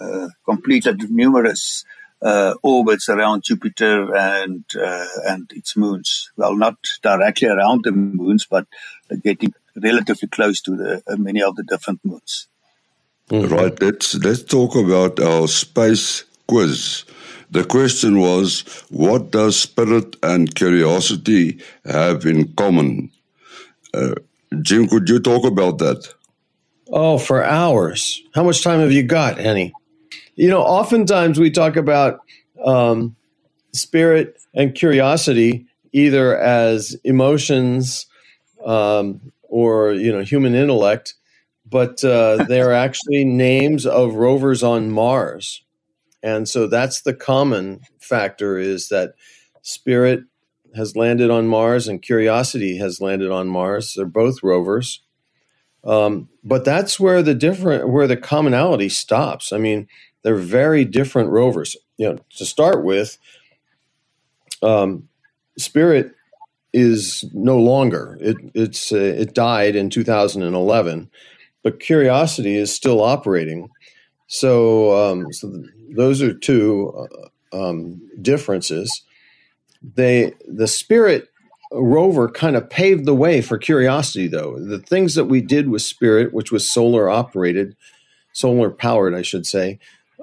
uh, 0.00 0.28
completed 0.44 1.10
numerous 1.10 1.84
uh, 2.22 2.54
orbits 2.62 3.08
around 3.08 3.42
Jupiter 3.42 4.14
and 4.14 4.64
uh, 4.80 5.08
and 5.26 5.50
its 5.52 5.76
moons. 5.76 6.30
Well, 6.36 6.56
not 6.56 6.76
directly 7.02 7.48
around 7.48 7.82
the 7.82 7.90
moons, 7.90 8.46
but 8.48 8.66
getting 9.24 9.52
relatively 9.74 10.28
close 10.28 10.60
to 10.62 10.76
the 10.76 11.02
uh, 11.08 11.16
many 11.16 11.42
of 11.42 11.56
the 11.56 11.64
different 11.64 12.04
moons. 12.04 12.46
Mm-hmm. 13.30 13.52
Right. 13.52 13.82
Let's 13.82 14.14
let's 14.14 14.44
talk 14.44 14.76
about 14.76 15.18
our 15.18 15.48
space 15.48 16.22
quiz. 16.46 17.04
The 17.50 17.64
question 17.64 18.18
was, 18.18 18.60
what 18.90 19.30
does 19.30 19.58
spirit 19.58 20.16
and 20.22 20.54
curiosity 20.54 21.60
have 21.84 22.26
in 22.26 22.52
common? 22.54 23.10
Uh, 23.92 24.14
Jim, 24.62 24.88
could 24.88 25.08
you 25.08 25.20
talk 25.20 25.44
about 25.44 25.78
that? 25.78 26.12
Oh, 26.88 27.18
for 27.18 27.42
hours. 27.42 28.22
How 28.34 28.42
much 28.44 28.62
time 28.62 28.80
have 28.80 28.92
you 28.92 29.02
got, 29.02 29.38
Henny? 29.38 29.72
You 30.36 30.48
know, 30.48 30.62
oftentimes 30.62 31.38
we 31.38 31.50
talk 31.50 31.76
about 31.76 32.20
um, 32.64 33.16
spirit 33.72 34.40
and 34.52 34.74
curiosity 34.74 35.66
either 35.92 36.36
as 36.36 36.96
emotions 37.04 38.06
um, 38.64 39.32
or, 39.44 39.92
you 39.92 40.12
know, 40.12 40.22
human 40.22 40.54
intellect, 40.54 41.14
but 41.68 42.04
uh, 42.04 42.44
they're 42.44 42.72
actually 42.86 43.24
names 43.24 43.86
of 43.86 44.14
rovers 44.14 44.62
on 44.62 44.90
Mars. 44.90 45.62
And 46.24 46.48
so 46.48 46.66
that's 46.66 47.02
the 47.02 47.12
common 47.12 47.82
factor 48.00 48.56
is 48.56 48.88
that 48.88 49.12
spirit 49.60 50.24
has 50.74 50.96
landed 50.96 51.30
on 51.30 51.46
Mars 51.46 51.86
and 51.86 52.00
Curiosity 52.00 52.78
has 52.78 52.98
landed 52.98 53.30
on 53.30 53.46
Mars. 53.46 53.92
They're 53.94 54.06
both 54.06 54.42
rovers. 54.42 55.02
Um, 55.84 56.30
but 56.42 56.64
that's 56.64 56.98
where 56.98 57.22
the 57.22 57.34
different 57.34 57.90
where 57.90 58.06
the 58.06 58.16
commonality 58.16 58.88
stops. 58.88 59.52
I 59.52 59.58
mean, 59.58 59.86
they're 60.22 60.34
very 60.34 60.86
different 60.86 61.28
rovers. 61.28 61.76
You 61.98 62.08
know, 62.08 62.18
to 62.36 62.46
start 62.46 62.82
with, 62.82 63.18
um, 64.62 65.08
Spirit 65.58 66.14
is 66.72 67.22
no 67.34 67.58
longer. 67.58 68.16
It 68.22 68.38
it's 68.54 68.92
uh, 68.92 68.96
it 68.96 69.34
died 69.34 69.76
in 69.76 69.90
2011, 69.90 71.10
but 71.62 71.80
Curiosity 71.80 72.56
is 72.56 72.74
still 72.74 73.02
operating. 73.02 73.68
So, 74.26 74.96
um, 74.96 75.32
so 75.32 75.52
those 75.94 76.22
are 76.22 76.34
two 76.34 77.08
uh, 77.52 77.68
um, 77.68 78.00
differences. 78.20 79.02
They 79.82 80.32
the 80.46 80.66
spirit 80.66 81.28
rover 81.72 82.28
kind 82.28 82.56
of 82.56 82.70
paved 82.70 83.04
the 83.04 83.14
way 83.14 83.40
for 83.40 83.58
curiosity 83.58 84.28
though. 84.28 84.58
The 84.58 84.78
things 84.78 85.14
that 85.14 85.26
we 85.26 85.40
did 85.40 85.68
with 85.68 85.82
spirit 85.82 86.32
which 86.32 86.52
was 86.52 86.72
solar 86.72 87.10
operated 87.10 87.76
solar 88.32 88.68
powered 88.68 89.14
i 89.14 89.22
should 89.22 89.46
say 89.46 89.78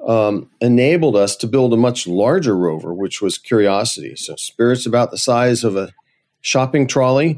um, 0.06 0.50
enabled 0.60 1.16
us 1.16 1.36
to 1.38 1.48
build 1.48 1.74
a 1.74 1.78
much 1.78 2.08
larger 2.08 2.58
rover 2.58 2.94
which 2.94 3.22
was 3.22 3.38
curiosity. 3.38 4.16
So 4.16 4.36
spirit's 4.36 4.86
about 4.86 5.12
the 5.12 5.18
size 5.18 5.64
of 5.64 5.76
a 5.76 5.94
shopping 6.42 6.88
trolley 6.88 7.38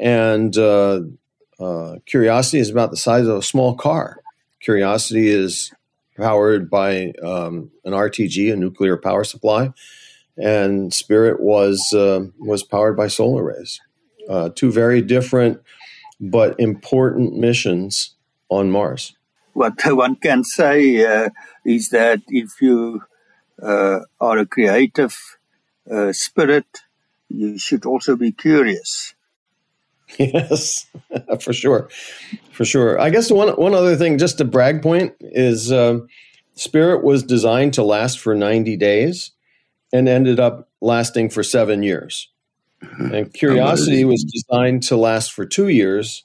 and 0.00 0.56
uh, 0.56 1.00
uh, 1.58 1.96
curiosity 2.06 2.58
is 2.58 2.70
about 2.70 2.90
the 2.90 2.96
size 2.96 3.26
of 3.26 3.36
a 3.38 3.42
small 3.42 3.74
car. 3.74 4.18
Curiosity 4.60 5.28
is 5.28 5.72
powered 6.16 6.70
by 6.70 7.12
um, 7.22 7.70
an 7.84 7.92
rtg 7.92 8.52
a 8.52 8.56
nuclear 8.56 8.96
power 8.96 9.24
supply 9.24 9.72
and 10.36 10.92
Spirit 10.92 11.40
was 11.40 11.92
uh, 11.92 12.26
was 12.38 12.62
powered 12.62 12.96
by 12.96 13.08
solar 13.08 13.44
rays. 13.44 13.80
Uh, 14.28 14.50
two 14.54 14.70
very 14.70 15.02
different 15.02 15.60
but 16.20 16.58
important 16.58 17.36
missions 17.36 18.14
on 18.48 18.70
Mars. 18.70 19.16
What 19.54 19.74
one 19.84 20.16
can 20.16 20.44
say 20.44 21.04
uh, 21.04 21.30
is 21.64 21.90
that 21.90 22.20
if 22.28 22.60
you 22.60 23.02
uh, 23.62 24.00
are 24.20 24.38
a 24.38 24.46
creative 24.46 25.16
uh, 25.90 26.12
spirit, 26.12 26.66
you 27.28 27.58
should 27.58 27.84
also 27.84 28.16
be 28.16 28.32
curious. 28.32 29.14
Yes, 30.18 30.86
for 31.40 31.52
sure, 31.52 31.88
for 32.52 32.64
sure. 32.64 33.00
I 33.00 33.10
guess 33.10 33.30
one 33.30 33.48
one 33.50 33.74
other 33.74 33.96
thing, 33.96 34.18
just 34.18 34.40
a 34.40 34.44
brag 34.44 34.82
point, 34.82 35.14
is 35.20 35.72
uh, 35.72 36.00
Spirit 36.54 37.02
was 37.02 37.22
designed 37.22 37.74
to 37.74 37.82
last 37.82 38.18
for 38.18 38.34
ninety 38.34 38.76
days 38.76 39.32
and 39.92 40.08
ended 40.08 40.40
up 40.40 40.68
lasting 40.80 41.30
for 41.30 41.42
seven 41.42 41.82
years. 41.82 42.28
Mm-hmm. 42.82 43.14
And 43.14 43.32
Curiosity 43.32 44.04
was 44.04 44.24
designed 44.24 44.82
to 44.84 44.96
last 44.96 45.32
for 45.32 45.46
two 45.46 45.68
years, 45.68 46.24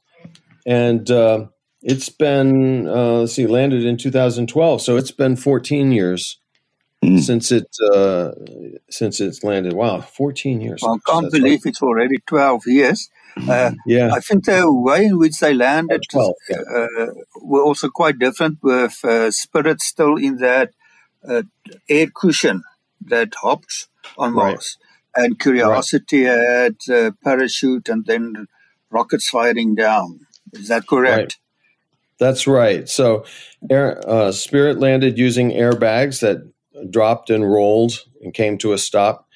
and 0.65 1.09
uh, 1.09 1.45
it's 1.81 2.09
been 2.09 2.87
uh, 2.87 3.19
let's 3.19 3.33
see, 3.33 3.47
landed 3.47 3.85
in 3.85 3.97
2012, 3.97 4.81
so 4.81 4.97
it's 4.97 5.11
been 5.11 5.35
14 5.35 5.91
years 5.91 6.39
mm. 7.03 7.19
since 7.19 7.51
it 7.51 7.67
uh, 7.93 8.31
since 8.89 9.19
it's 9.19 9.43
landed. 9.43 9.73
Wow, 9.73 10.01
14 10.01 10.61
years! 10.61 10.83
I 10.83 10.97
can't 11.05 11.31
believe 11.31 11.59
like, 11.59 11.71
it's 11.71 11.81
already 11.81 12.17
12 12.25 12.67
years. 12.67 13.09
Uh, 13.47 13.71
yeah, 13.85 14.11
I 14.13 14.19
think 14.19 14.45
the 14.45 14.71
way 14.71 15.05
in 15.05 15.17
which 15.17 15.39
they 15.39 15.53
landed 15.53 16.01
12, 16.09 16.33
yeah. 16.49 16.57
uh, 16.57 17.07
were 17.41 17.63
also 17.63 17.89
quite 17.89 18.19
different. 18.19 18.59
With 18.61 19.03
uh, 19.03 19.31
Spirit 19.31 19.81
still 19.81 20.15
in 20.15 20.37
that 20.37 20.71
uh, 21.27 21.43
air 21.89 22.07
cushion 22.13 22.63
that 23.01 23.33
hopped 23.41 23.87
on 24.17 24.33
Mars. 24.33 24.77
Right. 25.15 25.25
And 25.25 25.39
Curiosity 25.39 26.25
right. 26.25 26.37
had 26.37 26.75
a 26.89 27.11
parachute 27.23 27.89
and 27.89 28.05
then 28.05 28.47
rockets 28.91 29.29
firing 29.29 29.75
down. 29.75 30.19
Is 30.53 30.67
that 30.67 30.87
correct? 30.87 31.17
Right. 31.17 31.35
That's 32.19 32.47
right. 32.47 32.87
So, 32.89 33.25
air, 33.69 34.01
uh, 34.07 34.31
Spirit 34.31 34.79
landed 34.79 35.17
using 35.17 35.51
airbags 35.51 36.21
that 36.21 36.51
dropped 36.89 37.29
and 37.29 37.49
rolled 37.49 38.03
and 38.21 38.33
came 38.33 38.57
to 38.59 38.73
a 38.73 38.77
stop. 38.77 39.27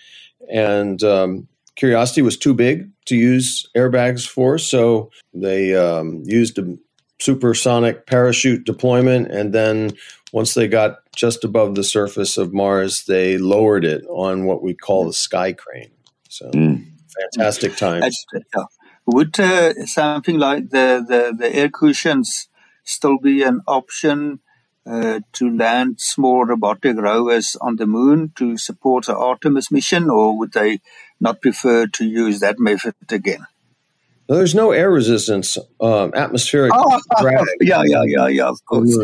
And 0.52 1.02
um, 1.04 1.48
Curiosity 1.76 2.22
was 2.22 2.38
too 2.38 2.54
big 2.54 2.90
to 3.06 3.16
use 3.16 3.68
airbags 3.76 4.28
for, 4.28 4.58
so 4.58 5.10
they 5.34 5.76
um, 5.76 6.22
used 6.26 6.60
a 6.60 6.78
supersonic 7.20 8.08
parachute 8.08 8.66
deployment, 8.66 9.32
and 9.32 9.54
then 9.54 9.92
once 10.34 10.54
they 10.54 10.68
got 10.68 11.00
just 11.16 11.44
above 11.44 11.76
the 11.76 11.84
surface 11.84 12.38
of 12.38 12.54
Mars, 12.54 13.06
they 13.06 13.38
lowered 13.38 13.86
it 13.86 14.04
on 14.08 14.46
what 14.46 14.64
we 14.64 14.74
call 14.74 15.06
the 15.06 15.14
sky 15.14 15.54
crane. 15.54 15.92
So 16.30 16.50
mm. 16.52 16.86
fantastic 17.34 17.76
times. 17.76 18.26
Would 19.06 19.40
uh, 19.40 19.74
something 19.86 20.38
like 20.38 20.70
the, 20.70 21.04
the, 21.06 21.36
the 21.38 21.56
air 21.56 21.70
cushions 21.70 22.48
still 22.84 23.18
be 23.18 23.44
an 23.44 23.62
option 23.68 24.40
uh, 24.86 25.20
to 25.34 25.56
land 25.56 26.00
small 26.00 26.46
robotic 26.46 26.98
rovers 26.98 27.58
on 27.60 27.76
the 27.76 27.86
moon 27.86 28.32
to 28.36 28.58
support 28.58 29.06
the 29.06 29.16
Artemis 29.16 29.72
mission, 29.72 30.10
or 30.10 30.38
would 30.38 30.54
they 30.54 30.80
not 31.22 31.42
prefer 31.42 31.88
to 31.88 32.06
use 32.06 32.40
that 32.42 32.60
method 32.60 32.96
again? 33.10 33.46
there's 34.36 34.56
no 34.56 34.72
air 34.72 34.90
resistance, 34.90 35.58
um, 35.80 36.12
atmospheric 36.16 36.72
oh, 36.74 37.00
drag. 37.22 37.46
Yeah, 37.60 37.84
yeah, 37.86 38.04
yeah, 38.06 38.28
yeah, 38.28 38.48
of 38.48 38.64
course. 38.66 38.98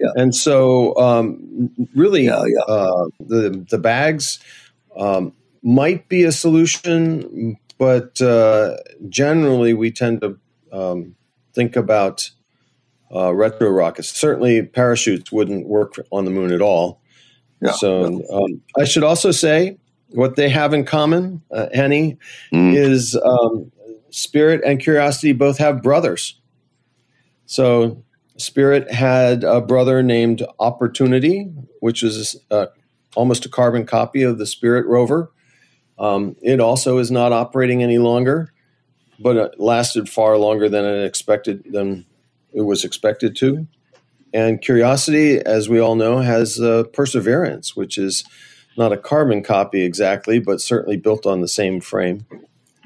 Yeah. 0.00 0.08
And 0.14 0.34
so, 0.34 0.96
um, 0.96 1.70
really, 1.94 2.24
yeah, 2.24 2.44
yeah. 2.46 2.60
Uh, 2.62 3.08
the 3.20 3.66
the 3.68 3.78
bags 3.78 4.38
um, 4.96 5.34
might 5.62 6.08
be 6.08 6.24
a 6.24 6.32
solution, 6.32 7.58
but 7.78 8.20
uh, 8.22 8.76
generally, 9.08 9.74
we 9.74 9.90
tend 9.90 10.22
to 10.22 10.38
um, 10.72 11.14
think 11.52 11.76
about 11.76 12.30
uh, 13.14 13.34
retro 13.34 13.68
rockets. 13.68 14.08
Certainly, 14.08 14.62
parachutes 14.62 15.30
wouldn't 15.30 15.66
work 15.66 15.96
on 16.10 16.24
the 16.24 16.30
moon 16.30 16.52
at 16.52 16.62
all. 16.62 17.00
Yeah, 17.60 17.72
so, 17.72 18.24
um, 18.32 18.62
I 18.78 18.84
should 18.84 19.04
also 19.04 19.32
say 19.32 19.76
what 20.12 20.36
they 20.36 20.48
have 20.48 20.74
in 20.74 20.84
common, 20.84 21.42
uh, 21.50 21.68
Henny, 21.72 22.18
mm. 22.52 22.74
is 22.74 23.16
um, 23.16 23.70
Spirit 24.10 24.62
and 24.64 24.80
Curiosity 24.80 25.32
both 25.32 25.58
have 25.58 25.82
brothers. 25.82 26.40
So 27.46 28.02
Spirit 28.36 28.90
had 28.90 29.44
a 29.44 29.60
brother 29.60 30.02
named 30.02 30.44
Opportunity, 30.58 31.50
which 31.80 32.02
is 32.02 32.36
uh, 32.50 32.66
almost 33.14 33.44
a 33.44 33.48
carbon 33.48 33.86
copy 33.86 34.22
of 34.22 34.38
the 34.38 34.46
Spirit 34.46 34.86
rover. 34.86 35.30
Um, 35.98 36.36
it 36.40 36.60
also 36.60 36.98
is 36.98 37.10
not 37.10 37.32
operating 37.32 37.82
any 37.82 37.98
longer, 37.98 38.52
but 39.18 39.36
it 39.36 39.60
lasted 39.60 40.08
far 40.08 40.38
longer 40.38 40.68
than 40.68 40.84
it 40.84 41.04
expected 41.04 41.64
than 41.70 42.06
it 42.52 42.62
was 42.62 42.84
expected 42.84 43.36
to. 43.36 43.66
And 44.32 44.62
Curiosity, 44.62 45.38
as 45.38 45.68
we 45.68 45.78
all 45.80 45.96
know, 45.96 46.18
has 46.18 46.60
uh, 46.60 46.84
Perseverance, 46.92 47.76
which 47.76 47.98
is 47.98 48.24
not 48.76 48.92
a 48.92 48.96
carbon 48.96 49.42
copy 49.42 49.82
exactly, 49.82 50.40
but 50.40 50.60
certainly 50.60 50.96
built 50.96 51.26
on 51.26 51.40
the 51.40 51.48
same 51.48 51.80
frame. 51.80 52.26